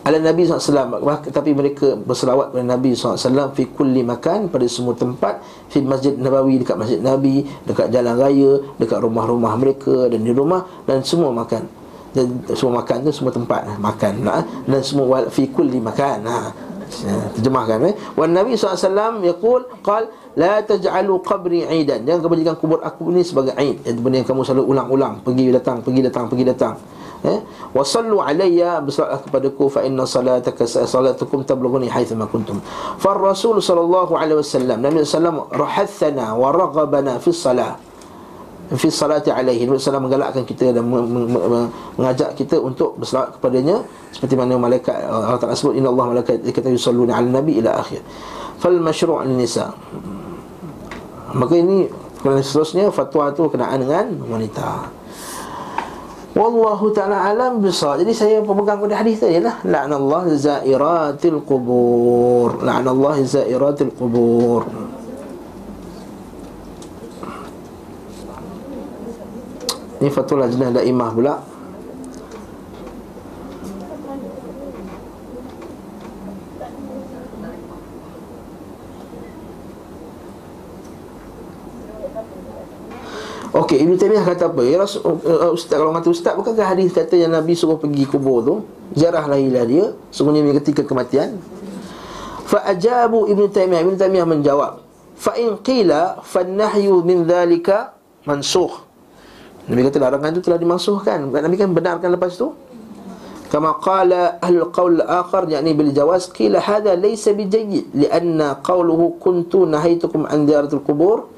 [0.03, 0.99] ala Nabi SAW
[1.31, 5.39] Tapi mereka berselawat kepada Nabi SAW Fi kulli makan pada semua tempat.
[5.71, 10.67] Fi Masjid Nabawi dekat Masjid Nabi Dekat jalan raya Dekat rumah-rumah mereka Dan di rumah
[10.83, 11.83] Dan semua makan.
[12.13, 16.53] Dan semua makan tu semua tempat makan nah, dan semua fi kulli makan ha
[17.39, 17.93] terjemahkan eh.
[18.13, 22.05] Wan nabi SAW yaqul qal la taj'alu qabri 'idan.
[22.05, 25.53] Jangan kamu jadikan kubur aku ini sebagai 'id itu benda yang kamu selalu ulang-ulang pergi
[25.53, 26.75] datang pergi datang pergi datang.
[27.23, 27.39] Eh
[27.71, 32.59] wa sallu alayya bersalatlah kepadaku fa inna salataka salatukum tablughuni haitsu ma kuntum.
[32.99, 37.92] Fa rasul sallallahu alaihi wasallam nabi sallam rahathana wa raghabana fi salat
[38.71, 40.87] fi salati alaihi Nabi sallam menggalakkan kita dan
[41.99, 43.83] mengajak kita untuk bersolat kepadanya
[44.15, 47.99] seperti mana malaikat Allah Taala sebut inna Allah malaikat kita yusalluna ala nabi ila akhir.
[48.63, 49.75] Fal masyru' an nisa.
[51.33, 51.91] Maka ini
[52.23, 54.87] kerana seterusnya fatwa itu kenaan dengan wanita.
[56.33, 58.01] Wallahu ta'ala alam bisawab.
[58.01, 59.61] Jadi saya pemegang pada hadis tadi lah.
[59.61, 62.63] La'nallah zairatil qubur.
[62.65, 64.65] La'nallah zairatil qubur
[70.03, 71.39] Ini fatwa lajnah daimah pula
[83.53, 84.59] Okey, Ibn Taymiyah kata apa?
[84.65, 88.43] Ya Rasul, uh, Ustaz, kalau kata Ustaz, bukankah hadis kata yang Nabi suruh pergi kubur
[88.43, 88.55] tu?
[88.97, 91.37] Jarah lahilah dia, sungguhnya ketika kematian.
[92.49, 94.83] Fa'ajabu Ibn Taymiyah, Ibn Taymiyah menjawab.
[95.15, 97.93] Fa'in qila fa'nahyu min dhalika
[98.25, 98.92] mansukh.
[99.63, 102.51] Nabi kata larangan itu telah dimansuhkan Nabi kan benarkan lepas tu?
[103.47, 109.69] Kama qala ahlul qawl akhar yakni bil jawaz qila hadha laysa bijayyid lianna qawluhu kuntu
[109.69, 111.29] nahaitukum an ziyaratul qubur.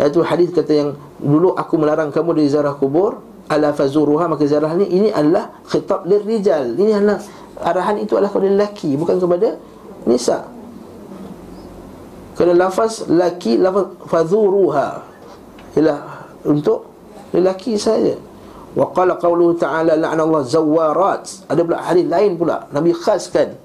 [0.00, 0.90] Iaitu hadis kata yang
[1.20, 3.20] dulu aku melarang kamu dari ziarah kubur
[3.52, 7.20] ala fazuruha maka ziarah ni ini adalah khitab lirrijal ini adalah
[7.60, 9.48] arahan itu adalah kepada lelaki bukan kepada
[10.08, 10.48] nisa.
[12.40, 14.88] Kerana lafaz laki lafaz fazuruha
[15.76, 15.98] ialah
[16.48, 16.89] untuk
[17.30, 18.18] lelaki saja
[18.74, 21.24] wa qala qawluhu ta'ala la'na Allah zawarat.
[21.50, 22.70] Ada pula hadis lain pula.
[22.70, 23.58] Nabi khaskan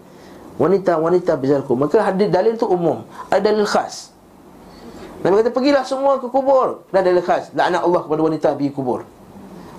[0.58, 3.06] wanita-wanita bizalku maka hadis dalil tu umum.
[3.30, 4.14] Ada dalil khas.
[5.22, 6.86] Nabi kata pergilah semua ke kubur.
[6.94, 7.50] Dan dalil khas.
[7.54, 9.02] Laknat Allah kepada wanita pergi kubur.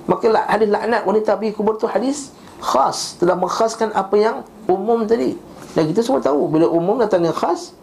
[0.07, 2.31] Maka hadis laknat wanita pergi kubur tu hadis
[2.63, 3.19] khas.
[3.19, 4.37] Telah mengkhaskan apa yang
[4.67, 5.39] umum tadi.
[5.75, 7.75] Dan kita semua tahu bila umum datang yang khas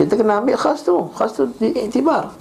[0.00, 0.96] kita kena ambil khas tu.
[1.14, 2.32] Khas tu diiktibar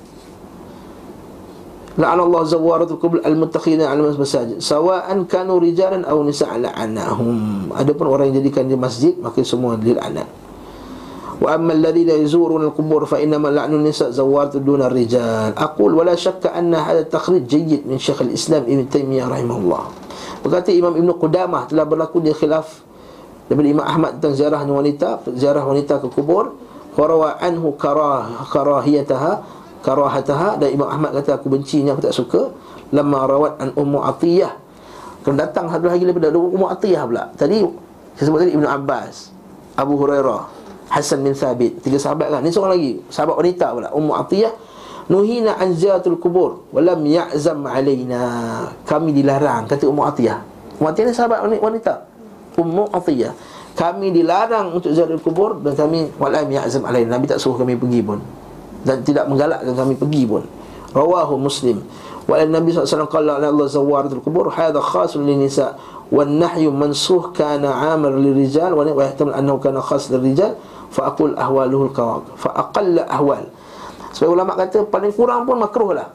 [1.99, 8.31] La'ana Allah zawaratul kubul al-muttakhidina al masajid Sawa'an kanu rijalan aw nisa'a la'anahum Adapun orang
[8.31, 10.23] yang jadikan di masjid Maka semua dila'anat
[11.41, 16.53] Wa amma alladhina yazuruna al-qubur fa innama la'nu nisa zawaratu duna rijal aqul wala shakka
[16.53, 19.83] anna hadha takhrij jayyid min Syekh al-Islam Ibn Taymiyah rahimahullah
[20.45, 22.85] berkata Imam Ibn Qudamah telah berlaku dia khilaf
[23.49, 26.53] daripada Imam Ahmad tentang ziarah wanita ziarah wanita ke kubur
[26.93, 32.41] wa anhu karah karahiyataha karahataha dan Imam Ahmad kata aku bencinya aku tak suka.
[32.93, 34.53] Lamma rawat an ummu atiyah.
[35.21, 37.23] Kan datang satu lagi daripada ummu atiyah pula.
[37.37, 37.65] Tadi
[38.17, 39.31] saya sebut tadi Ibnu Abbas
[39.79, 40.41] Abu Hurairah
[40.91, 41.79] Hasan bin Thabit.
[41.81, 42.41] Tiga sahabat kan?
[42.43, 44.53] Ni seorang lagi sahabat wanita pula ummu atiyah.
[45.11, 48.21] Nuhina an ziyatul kubur walam ya'zam alaina.
[48.85, 50.39] Kami dilarang kata ummu atiyah.
[50.77, 51.93] Ummu atiyah ni sahabat wanita.
[52.59, 53.33] Ummu atiyah.
[53.71, 57.15] Kami dilarang untuk ziarah kubur dan kami walam ya'zam alaina.
[57.15, 58.40] Nabi tak suruh kami pergi pun
[58.81, 60.43] dan tidak menggalakkan kami pergi pun.
[60.91, 61.85] Rawahu muslim.
[62.27, 65.77] Wa nabi sallallahu alaihi wasallam qala Allah zawaratul qubur hadha khasun lin nisa
[66.11, 70.59] wan nahyu mansuh kana amir lirijal wa yahtamal annahu kana khas lirijal
[70.91, 73.45] fa aqul ahwaluhu al fa aqall ahwal.
[74.11, 76.11] Sebab ulama kata paling kurang pun makruh lah.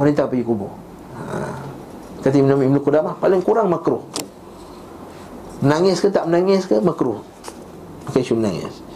[0.00, 0.72] Wanita pergi kubur.
[1.12, 1.52] Ha.
[2.24, 4.00] kata Ibn Ibn Qudamah paling kurang makruh.
[5.60, 7.20] Menangis ke tak menangis ke makruh.
[8.08, 8.91] Pakai okay, menangis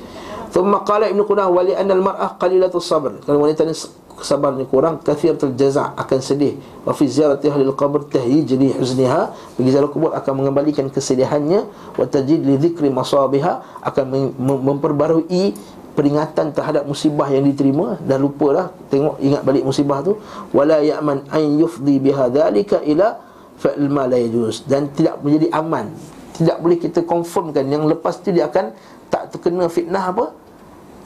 [0.57, 3.21] Thumma qala Ibn Qudah Wali annal mar'ah qalilatul sabr.
[3.29, 3.77] Kalau wanita ni
[4.25, 6.57] sabarnya kurang Kathir terjazak akan sedih.
[6.81, 9.37] Wa fi ziyarati ahli al-qabr tahyij li huzniha.
[9.61, 11.69] Bagi ziarah kubur akan mengembalikan kesedihannya.
[12.01, 14.09] Wa tajid li zikri masabiha Akan
[14.41, 15.53] memperbarui
[15.93, 18.01] peringatan terhadap musibah yang diterima.
[18.01, 20.17] Dan lupalah tengok ingat balik musibah tu.
[20.57, 23.13] Wala ya'man ay yufdi bihadzalika ila
[23.61, 24.65] fa'l ma la yajuz.
[24.65, 25.93] Dan tidak menjadi aman.
[26.33, 28.73] Tidak boleh kita confirmkan yang lepas tu dia akan
[29.13, 30.46] tak terkena fitnah apa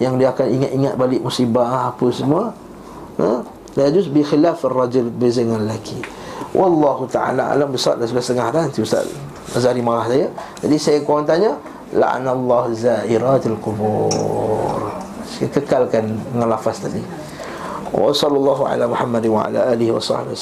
[0.01, 2.57] yang dia akan ingat-ingat balik musibah apa semua.
[3.21, 3.45] Ha?
[3.77, 6.21] La yajuz bi khilaf ar-rajul dengan lelaki
[6.51, 9.07] wallahu taala alam besar dah sudah setengah dah nanti ustaz
[9.51, 10.31] Azari marah saya.
[10.63, 11.59] Jadi saya kurang tanya
[11.91, 14.79] la'anallahu zairatul qubur.
[15.27, 17.03] Saya kekalkan dengan lafaz tadi.
[17.91, 20.39] Wa sallallahu ala muhammad wa ala alihi wa sahbihi